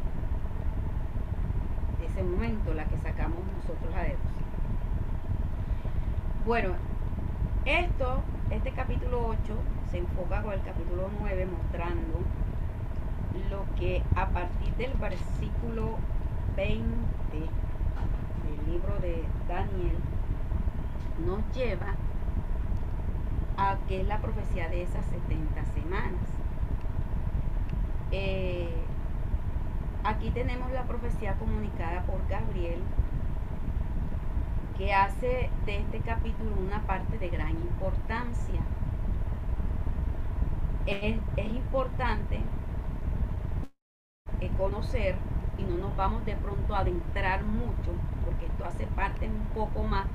[2.07, 4.19] ese momento, la que sacamos nosotros a dedos.
[6.45, 6.71] Bueno,
[7.65, 9.39] esto, este capítulo 8
[9.91, 12.19] se enfoca con el capítulo 9 mostrando
[13.51, 15.97] lo que a partir del versículo
[16.57, 16.85] 20
[17.33, 19.97] del libro de Daniel
[21.25, 21.95] nos lleva
[23.57, 26.21] a que es la profecía de esas 70 semanas.
[28.11, 28.75] Eh,
[30.03, 32.81] aquí tenemos la profecía comunicada por Gabriel
[34.79, 38.61] que hace de este capítulo una parte de gran importancia.
[40.87, 42.41] Es, es importante
[44.61, 45.15] conocer
[45.57, 47.93] y no nos vamos de pronto a adentrar mucho,
[48.25, 50.07] porque esto hace parte un poco más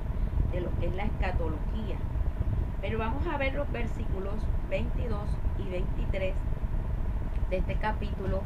[0.52, 1.96] de lo que es la escatología.
[2.80, 4.34] Pero vamos a ver los versículos
[4.70, 5.20] 22
[5.58, 6.34] y 23
[7.50, 8.42] de este capítulo,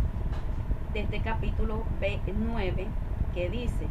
[0.95, 2.87] de este capítulo 9,
[3.35, 3.87] que dice,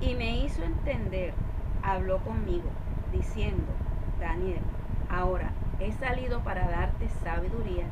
[0.00, 1.34] y me hizo entender,
[1.82, 2.68] habló conmigo,
[3.12, 3.72] diciendo,
[4.18, 4.60] Daniel,
[5.08, 7.86] ahora he salido para darte sabiduría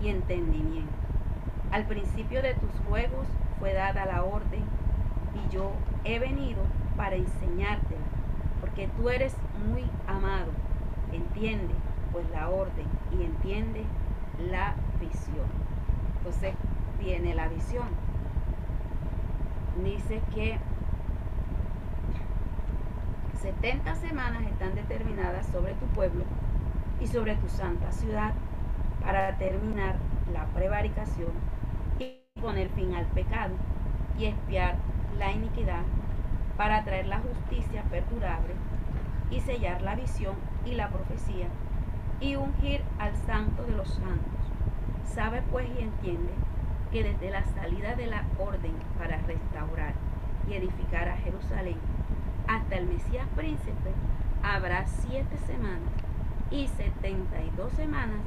[0.00, 1.01] y entendimiento
[1.72, 3.26] al principio de tus juegos
[3.58, 4.62] fue dada la orden
[5.34, 5.72] y yo
[6.04, 6.60] he venido
[6.98, 8.04] para enseñártela,
[8.60, 9.34] porque tú eres
[9.66, 10.52] muy amado.
[11.12, 11.74] Entiende
[12.12, 12.86] pues la orden
[13.18, 13.84] y entiende
[14.50, 15.46] la visión.
[16.18, 16.54] Entonces
[17.00, 17.88] viene la visión.
[19.82, 20.58] Dice que
[23.40, 26.24] 70 semanas están determinadas sobre tu pueblo
[27.00, 28.34] y sobre tu santa ciudad
[29.02, 29.96] para terminar
[30.32, 31.51] la prevaricación
[32.42, 33.54] poner fin al pecado
[34.18, 34.76] y espiar
[35.18, 35.82] la iniquidad
[36.56, 38.54] para traer la justicia perdurable
[39.30, 40.34] y sellar la visión
[40.66, 41.46] y la profecía
[42.20, 44.42] y ungir al santo de los santos.
[45.04, 46.32] Sabe pues y entiende
[46.90, 49.94] que desde la salida de la orden para restaurar
[50.48, 51.78] y edificar a Jerusalén
[52.48, 53.92] hasta el Mesías príncipe
[54.42, 55.92] habrá siete semanas
[56.50, 58.20] y setenta y dos semanas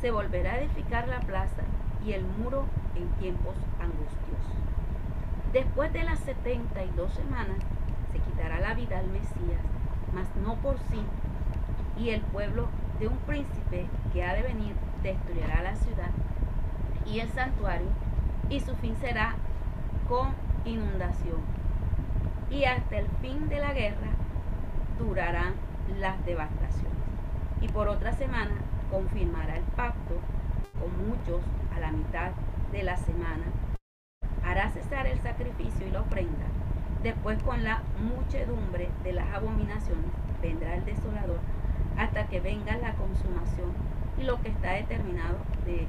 [0.00, 1.62] se volverá a edificar la plaza
[2.04, 4.54] y el muro en tiempos angustiosos.
[5.52, 7.58] Después de las 72 semanas
[8.12, 9.62] se quitará la vida al Mesías,
[10.12, 11.02] mas no por sí,
[11.98, 12.68] y el pueblo
[12.98, 16.10] de un príncipe que ha de venir destruirá la ciudad
[17.06, 17.88] y el santuario,
[18.48, 19.34] y su fin será
[20.08, 20.28] con
[20.64, 21.38] inundación.
[22.50, 24.10] Y hasta el fin de la guerra
[24.98, 25.54] durarán
[25.98, 26.92] las devastaciones.
[27.60, 28.54] Y por otra semana
[28.90, 30.14] confirmará el pacto
[30.78, 31.40] con muchos
[31.74, 32.32] a la mitad
[32.72, 33.44] de la semana.
[34.44, 36.46] Hará cesar el sacrificio y la ofrenda.
[37.02, 40.10] Después con la muchedumbre de las abominaciones
[40.40, 41.40] vendrá el desolador
[41.98, 43.72] hasta que venga la consumación
[44.18, 45.86] y lo que está determinado de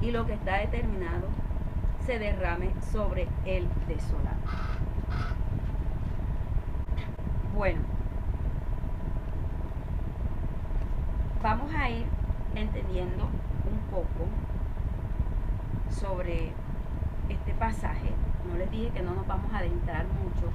[0.00, 1.28] y lo que está determinado
[2.04, 4.36] se derrame sobre el desolado.
[7.54, 7.80] Bueno,
[11.42, 12.06] vamos a ir
[12.54, 13.28] entendiendo
[13.92, 14.26] poco
[15.90, 16.52] sobre
[17.28, 18.10] este pasaje.
[18.48, 20.50] No les dije que no nos vamos a adentrar mucho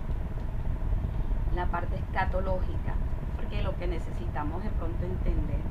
[1.55, 2.93] la parte escatológica,
[3.35, 5.61] porque lo que necesitamos de pronto entender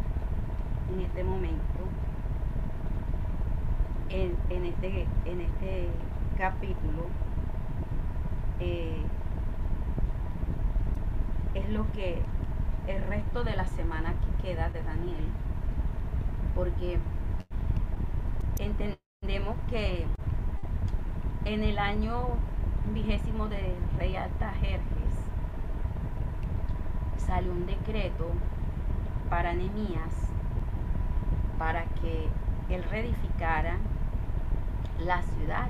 [0.95, 1.81] en este momento,
[4.09, 5.89] en, este, este
[6.39, 7.07] capítulo,
[8.61, 9.03] eh,
[11.55, 12.23] es lo que
[12.87, 15.27] el resto de la semana que queda de Daniel,
[16.55, 16.99] porque
[18.59, 20.07] entendemos que
[21.45, 22.23] en el año
[22.93, 24.83] vigésimo del rey Altajerjes
[27.19, 28.31] salió un decreto
[29.29, 30.31] para Nehemías
[31.59, 32.29] para que
[32.71, 33.79] él reedificara
[35.01, 35.69] la ciudad.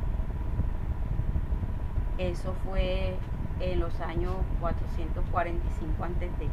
[2.18, 3.16] Eso fue
[3.60, 6.48] en los años 445 a.C.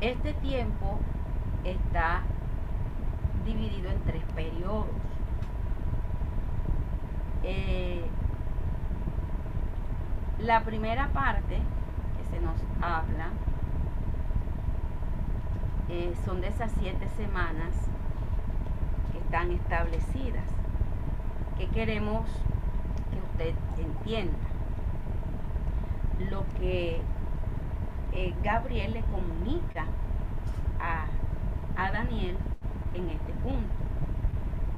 [0.00, 0.98] Este tiempo
[1.64, 2.22] está
[3.44, 4.86] dividido en tres periodos.
[7.42, 8.04] Eh,
[10.38, 13.30] la primera parte que se nos habla
[15.88, 17.74] eh, son de esas siete semanas
[19.12, 20.44] que están establecidas.
[21.58, 22.26] que queremos
[23.10, 24.38] que usted entienda?
[26.30, 27.02] Lo que
[28.12, 29.84] eh, Gabriel le comunica
[30.80, 31.06] a,
[31.76, 32.36] a Daniel
[32.94, 33.74] en este punto.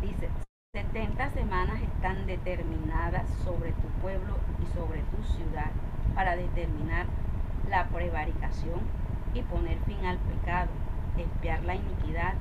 [0.00, 0.28] Dice,
[0.74, 5.70] 70 semanas están determinadas sobre tu pueblo y sobre tu ciudad
[6.14, 7.06] para determinar
[7.68, 8.80] la prevaricación
[9.34, 10.70] y poner fin al pecado,
[11.16, 12.34] espiar la iniquidad,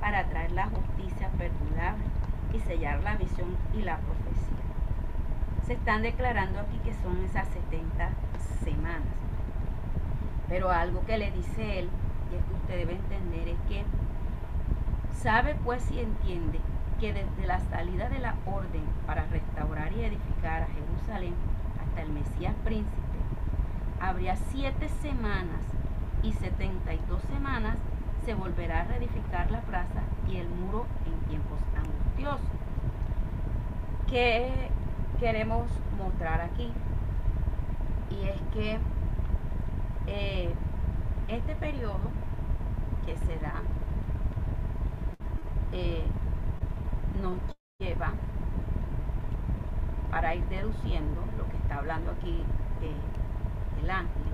[0.00, 2.04] para traer la justicia perdurable
[2.52, 4.56] y sellar la visión y la profecía.
[5.66, 8.10] Se están declarando aquí que son esas 70
[8.62, 9.02] semanas.
[10.48, 11.88] Pero algo que le dice él,
[12.30, 13.84] y es que usted debe entender, es que
[15.22, 16.60] sabe pues y entiende
[17.00, 21.34] que desde la salida de la orden para restaurar y edificar a Jerusalén
[21.80, 22.96] hasta el Mesías príncipe,
[24.00, 25.62] habría siete semanas
[26.22, 27.76] y setenta y dos semanas
[28.24, 32.46] se volverá a reedificar la plaza y el muro en tiempos angustiosos.
[34.08, 34.70] ¿Qué
[35.20, 35.68] queremos
[35.98, 36.72] mostrar aquí?
[38.10, 38.78] Y es que
[40.06, 40.54] eh,
[41.28, 41.98] este periodo
[43.04, 43.62] que se da
[45.72, 46.04] eh,
[47.22, 47.38] nos
[47.78, 48.12] lleva
[50.10, 52.42] para ir deduciendo lo que está hablando aquí
[52.82, 54.26] eh, el ángel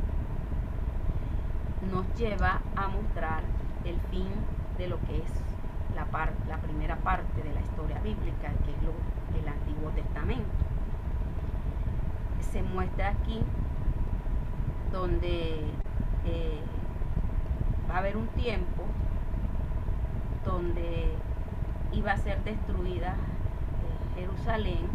[1.90, 3.42] nos lleva a mostrar
[3.84, 4.28] el fin
[4.78, 5.30] de lo que es
[5.94, 6.06] la,
[6.48, 10.48] la primera parte de la historia bíblica, que es el Antiguo Testamento.
[12.40, 13.40] Se muestra aquí
[14.92, 15.64] donde
[16.24, 16.60] eh,
[17.90, 18.84] va a haber un tiempo
[20.44, 21.12] donde
[21.92, 24.86] iba a ser destruida eh, Jerusalén,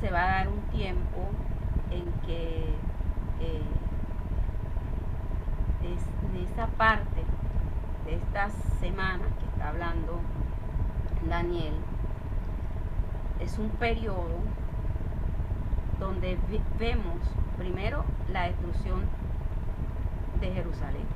[0.00, 1.28] se va a dar un tiempo
[1.90, 2.74] en que
[3.40, 3.62] eh,
[5.82, 7.22] en esa parte
[8.06, 10.20] de estas semanas que está hablando
[11.28, 11.74] Daniel,
[13.40, 14.38] es un periodo
[15.98, 16.38] donde
[16.78, 17.18] vemos
[17.58, 19.02] primero la destrucción
[20.40, 21.06] de Jerusalén.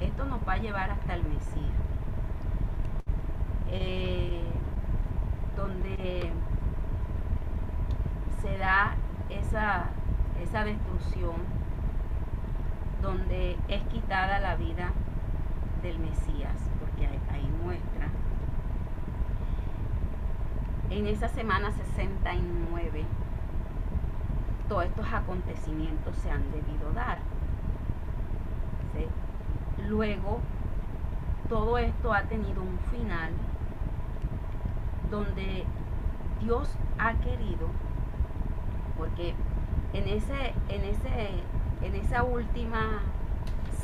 [0.00, 1.89] Esto nos va a llevar hasta el Mesías.
[3.72, 4.42] Eh,
[5.56, 6.32] donde
[8.42, 8.96] se da
[9.28, 9.86] esa,
[10.42, 11.36] esa destrucción,
[13.02, 14.90] donde es quitada la vida
[15.82, 18.08] del Mesías, porque ahí, muestra.
[20.90, 23.04] En esa semana 69,
[24.68, 27.18] todos estos acontecimientos se han debido dar.
[29.88, 30.40] Luego
[31.48, 33.32] todo esto ha tenido un final
[35.10, 35.64] donde
[36.40, 36.68] Dios
[36.98, 37.68] ha querido,
[38.96, 39.34] porque
[39.92, 41.30] en ese, en ese,
[41.82, 43.00] en esa última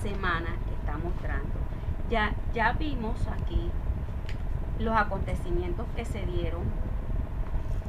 [0.03, 1.55] semana que está mostrando,
[2.09, 3.71] ya, ya vimos aquí
[4.79, 6.63] los acontecimientos que se dieron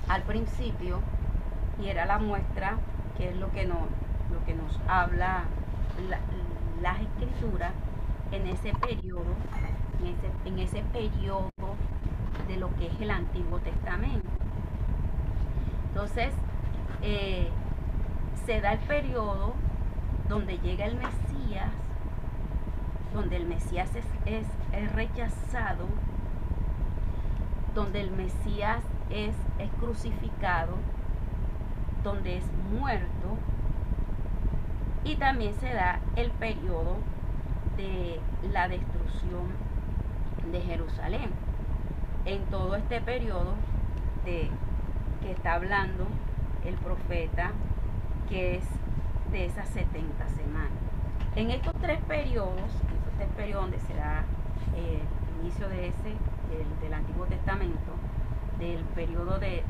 [0.08, 1.00] al principio
[1.82, 2.78] y era la muestra
[3.18, 3.82] que es lo que nos,
[4.32, 5.44] lo que nos habla
[6.82, 7.72] las escrituras
[8.32, 9.34] en ese periodo,
[10.00, 11.50] en ese, en ese periodo
[12.48, 14.30] de lo que es el Antiguo Testamento.
[15.90, 16.34] Entonces,
[17.02, 17.50] eh,
[18.46, 19.54] se da el periodo
[20.30, 21.72] donde llega el Mesías,
[23.14, 25.86] donde el Mesías es, es, rechazado,
[27.74, 30.76] donde el Mesías es, es crucificado,
[32.04, 33.38] donde es muerto,
[35.04, 36.98] y también se da el periodo
[37.78, 38.20] de
[38.52, 39.48] la destrucción
[40.52, 41.47] de Jerusalén.
[42.28, 43.56] En todo este periodo
[44.26, 44.50] de
[45.22, 46.06] que está hablando
[46.66, 47.52] el profeta,
[48.30, 48.66] que es
[49.32, 50.72] de esas 70 semanas.
[51.36, 54.26] En estos tres periodos, en estos tres periodos donde se da
[54.76, 56.14] eh, el inicio de ese,
[56.82, 57.94] del, Antiguo Testamento,
[58.60, 59.64] del periodo de,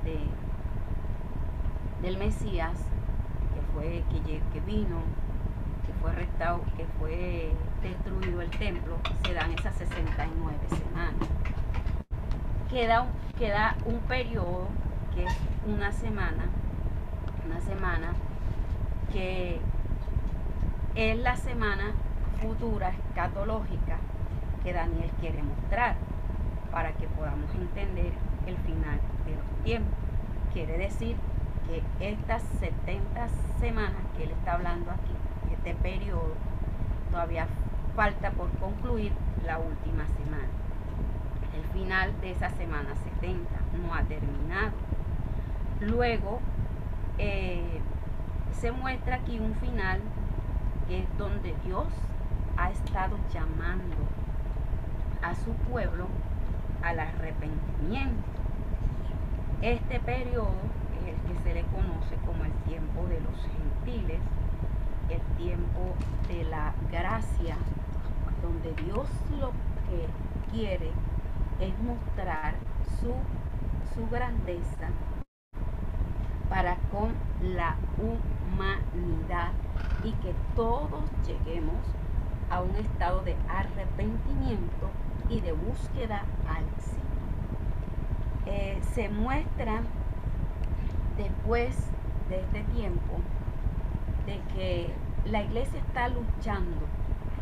[2.01, 2.77] del Mesías,
[3.53, 5.01] que fue que, que vino
[6.01, 7.51] fue restaurado, que fue
[7.81, 11.27] destruido el templo, se dan esas 69 semanas.
[12.69, 13.05] Queda,
[13.39, 14.67] queda un periodo
[15.15, 16.45] que es una semana,
[17.45, 18.13] una semana
[19.11, 19.59] que
[20.95, 21.93] es la semana
[22.41, 23.97] futura escatológica
[24.63, 25.95] que Daniel quiere mostrar
[26.71, 28.11] para que podamos entender
[28.45, 29.97] el final de los tiempos.
[30.51, 31.15] Quiere decir
[31.67, 33.27] que estas 70
[33.59, 35.13] semanas que él está hablando aquí
[35.53, 36.33] este periodo,
[37.11, 37.47] todavía
[37.95, 39.11] falta por concluir
[39.45, 40.66] la última semana.
[41.57, 42.89] El final de esa semana
[43.19, 43.49] 70
[43.81, 44.73] no ha terminado.
[45.81, 46.39] Luego
[47.17, 47.81] eh,
[48.51, 49.99] se muestra aquí un final
[50.87, 51.87] que es donde Dios
[52.57, 53.95] ha estado llamando
[55.23, 56.07] a su pueblo
[56.83, 58.23] al arrepentimiento.
[59.63, 60.53] Este periodo
[61.01, 64.21] es el que se le conoce como el tiempo de los gentiles
[65.09, 65.95] el tiempo
[66.27, 67.55] de la gracia,
[68.41, 69.07] donde Dios
[69.39, 69.51] lo
[69.89, 70.07] que
[70.51, 70.91] quiere
[71.59, 72.55] es mostrar
[72.99, 73.13] su,
[73.93, 74.89] su grandeza
[76.49, 77.13] para con
[77.55, 79.51] la humanidad
[80.03, 81.75] y que todos lleguemos
[82.49, 84.89] a un estado de arrepentimiento
[85.29, 86.97] y de búsqueda al Señor.
[88.45, 89.81] Eh, se muestra
[91.17, 91.75] después
[92.29, 93.19] de este tiempo
[94.25, 94.93] de que
[95.25, 96.85] la iglesia está luchando,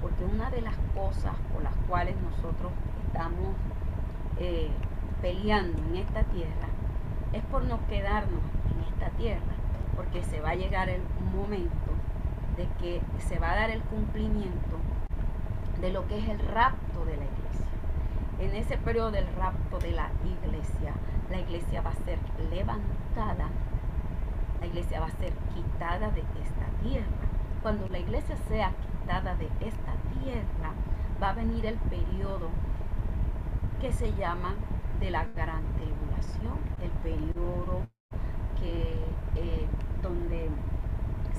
[0.01, 2.71] porque una de las cosas por las cuales nosotros
[3.05, 3.55] estamos
[4.39, 4.69] eh,
[5.21, 6.67] peleando en esta tierra
[7.33, 8.41] es por no quedarnos
[8.71, 9.55] en esta tierra,
[9.95, 11.01] porque se va a llegar el
[11.33, 11.91] momento
[12.57, 14.77] de que se va a dar el cumplimiento
[15.81, 17.65] de lo que es el rapto de la iglesia.
[18.39, 20.93] En ese periodo del rapto de la iglesia,
[21.29, 23.49] la iglesia va a ser levantada
[24.65, 27.05] la iglesia va a ser quitada de esta tierra.
[27.61, 30.73] Cuando la iglesia sea quitada de esta tierra,
[31.21, 32.49] va a venir el periodo
[33.85, 34.55] que se llama
[34.99, 37.85] de la gran tribulación, el periodo
[38.59, 38.95] que
[39.35, 39.67] eh,
[40.01, 40.49] donde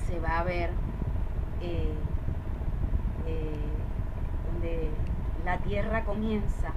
[0.06, 0.70] se va a ver
[1.60, 1.92] eh,
[3.26, 3.68] eh,
[4.52, 4.90] donde
[5.44, 6.70] la tierra comienza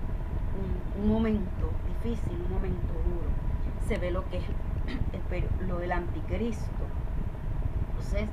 [0.57, 1.69] un, un momento
[2.03, 3.29] difícil, un momento duro.
[3.87, 4.43] Se ve lo que es
[5.67, 6.83] lo del anticristo.
[7.91, 8.27] Entonces,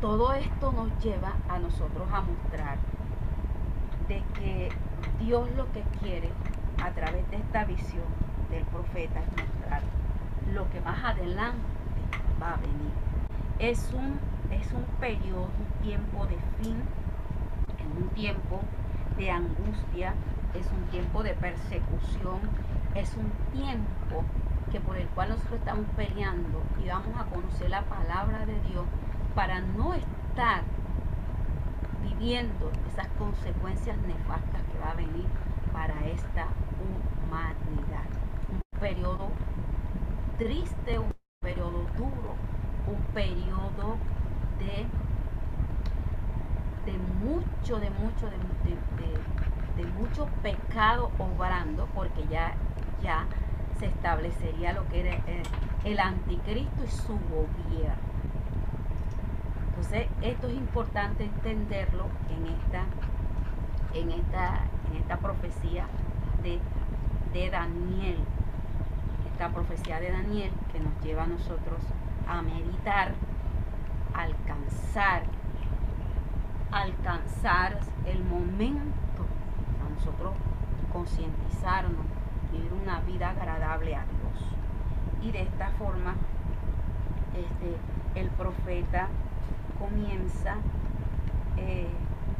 [0.00, 2.78] todo esto nos lleva a nosotros a mostrar
[4.06, 4.68] de que
[5.18, 6.30] Dios lo que quiere
[6.82, 8.06] a través de esta visión
[8.50, 9.82] del profeta es mostrar
[10.52, 11.58] lo que más adelante
[12.40, 12.92] va a venir.
[13.58, 14.18] Es un,
[14.52, 16.76] es un periodo, un tiempo de fin,
[17.78, 18.60] es un tiempo
[19.16, 20.14] de angustia,
[20.54, 22.40] es un tiempo de persecución,
[22.94, 24.24] es un tiempo
[24.70, 28.84] que por el cual nosotros estamos peleando y vamos a conocer la palabra de Dios
[29.34, 30.62] para no estar
[32.02, 35.26] viviendo esas consecuencias nefastas que va a venir
[35.72, 36.46] para esta
[36.78, 38.06] humanidad.
[38.50, 39.30] Un periodo
[40.38, 42.36] triste, un periodo duro,
[42.86, 43.96] un periodo
[44.58, 44.86] de,
[46.90, 52.54] de mucho, de mucho, de, mucho pecado obrando, porque ya,
[53.02, 53.26] ya
[53.78, 55.22] se establecería lo que era
[55.84, 58.08] el, anticristo y su gobierno.
[59.70, 62.84] Entonces, esto es importante entenderlo en esta,
[63.94, 65.86] en esta, en esta profecía
[67.32, 68.18] de, Daniel.
[69.32, 71.80] Esta profecía de Daniel que nos lleva a nosotros
[72.26, 73.12] a meditar,
[74.14, 75.22] alcanzar,
[76.72, 79.24] alcanzar el momento
[79.84, 80.34] a nosotros
[80.92, 82.06] concientizarnos,
[82.52, 84.52] vivir una vida agradable a Dios.
[85.22, 86.14] Y de esta forma,
[87.34, 89.08] este, el profeta
[89.78, 90.56] comienza
[91.56, 91.88] eh,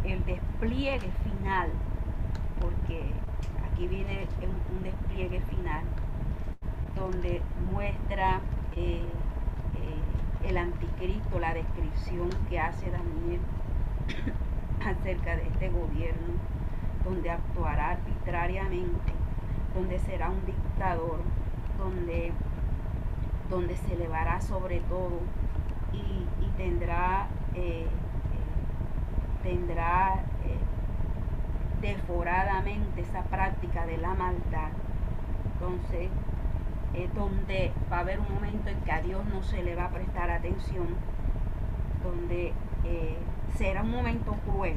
[0.05, 1.71] el despliegue final,
[2.61, 3.13] porque
[3.79, 5.85] aquí viene un, despliegue final
[6.97, 7.41] donde
[7.71, 8.41] muestra
[8.75, 13.41] eh, eh, el anticristo, la descripción que hace Daniel
[14.85, 16.35] acerca de este gobierno,
[17.05, 19.13] donde actuará arbitrariamente,
[19.77, 21.21] donde será un dictador,
[21.79, 22.33] donde,
[23.49, 25.21] donde se elevará sobre todo
[25.93, 26.27] y,
[26.57, 27.87] tendrá, eh,
[29.45, 30.25] tendrá
[31.83, 34.71] eh, devoradamente esa práctica de la maldad.
[35.55, 36.09] Entonces,
[36.95, 39.87] es donde va a haber un momento en que a Dios no se le va
[39.87, 40.87] a prestar atención,
[42.03, 42.53] donde
[43.57, 44.77] será un momento cruel,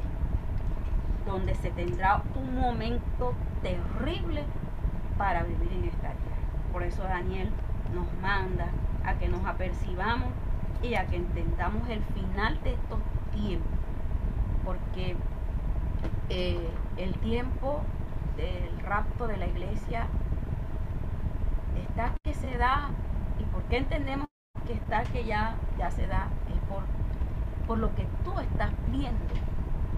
[1.25, 4.43] donde se tendrá un momento terrible
[5.17, 6.71] para vivir en esta tierra.
[6.73, 7.51] Por eso Daniel
[7.93, 8.69] nos manda
[9.05, 10.29] a que nos apercibamos
[10.81, 12.99] y a que entendamos el final de estos
[13.33, 13.69] tiempos.
[14.65, 15.15] Porque
[16.33, 17.81] eh, el tiempo
[18.37, 20.07] del rapto de la iglesia
[21.75, 22.89] está que se da.
[23.37, 24.27] ¿Y por qué entendemos
[24.65, 26.29] que está que ya, ya se da?
[26.47, 26.83] Es por,
[27.67, 29.33] por lo que tú estás viendo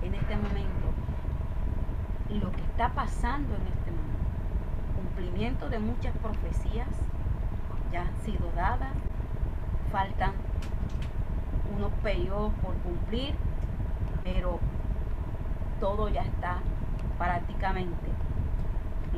[0.01, 0.88] en este momento
[2.30, 4.03] y lo que está pasando en este momento.
[4.95, 6.88] Cumplimiento de muchas profecías
[7.91, 8.95] ya han sido dadas,
[9.91, 10.31] faltan
[11.77, 13.35] unos periodos por cumplir,
[14.23, 14.60] pero
[15.84, 16.60] todo ya está
[17.18, 18.07] prácticamente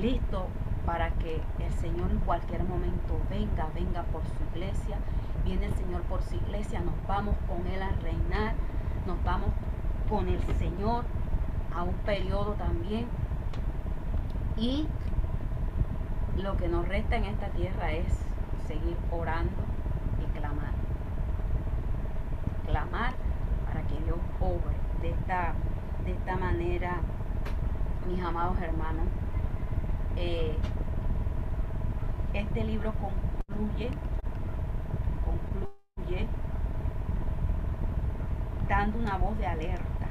[0.02, 0.48] listo
[0.84, 4.98] para que el Señor en cualquier momento venga, venga por su iglesia.
[5.44, 8.56] Viene el Señor por su iglesia, nos vamos con Él a reinar,
[9.06, 9.50] nos vamos
[10.10, 11.04] con el Señor
[11.72, 13.06] a un periodo también.
[14.58, 14.88] Y
[16.36, 18.12] lo que nos resta en esta tierra es
[18.66, 19.62] seguir orando
[20.20, 20.74] y clamar
[22.66, 23.14] clamar
[23.68, 25.54] para que Dios obre de esta,
[26.06, 26.98] de esta manera,
[28.08, 29.08] mis amados hermanos.
[30.16, 30.56] Eh,
[32.34, 33.90] este libro concluye,
[35.26, 36.28] concluye
[38.70, 40.08] dando una voz de alerta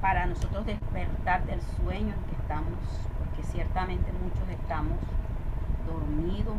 [0.00, 2.78] para nosotros despertar del sueño en que estamos,
[3.18, 4.98] porque ciertamente muchos estamos
[5.86, 6.56] dormidos,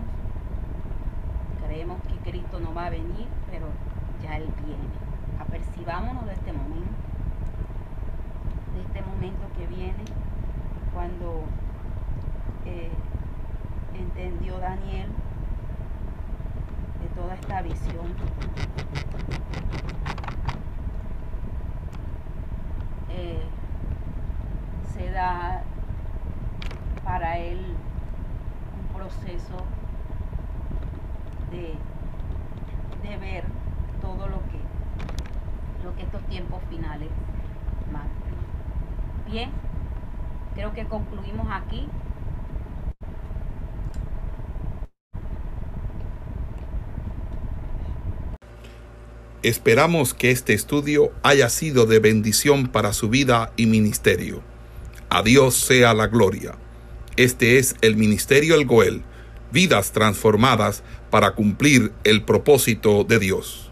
[1.65, 3.67] Creemos que Cristo no va a venir, pero
[4.21, 5.02] ya Él viene.
[5.47, 6.91] Apercibámonos de este momento,
[8.75, 10.03] de este momento que viene,
[10.93, 11.43] cuando
[12.65, 12.91] eh,
[13.93, 15.09] entendió Daniel
[17.01, 18.15] de toda esta visión.
[23.09, 23.43] Eh,
[24.93, 25.63] se da
[27.03, 27.59] para él
[28.79, 29.57] un proceso
[31.51, 31.77] de,
[33.17, 33.43] ver
[34.01, 34.59] todo lo que,
[35.83, 37.09] lo que estos tiempos finales
[37.91, 38.11] marcan.
[39.29, 39.51] Bien,
[40.55, 41.87] creo que concluimos aquí.
[49.43, 54.41] Esperamos que este estudio haya sido de bendición para su vida y ministerio.
[55.09, 56.55] A Dios sea la gloria.
[57.17, 59.03] Este es el Ministerio El Goel,
[59.51, 60.81] vidas transformadas
[61.11, 63.62] para cumplir el propósito de Dios.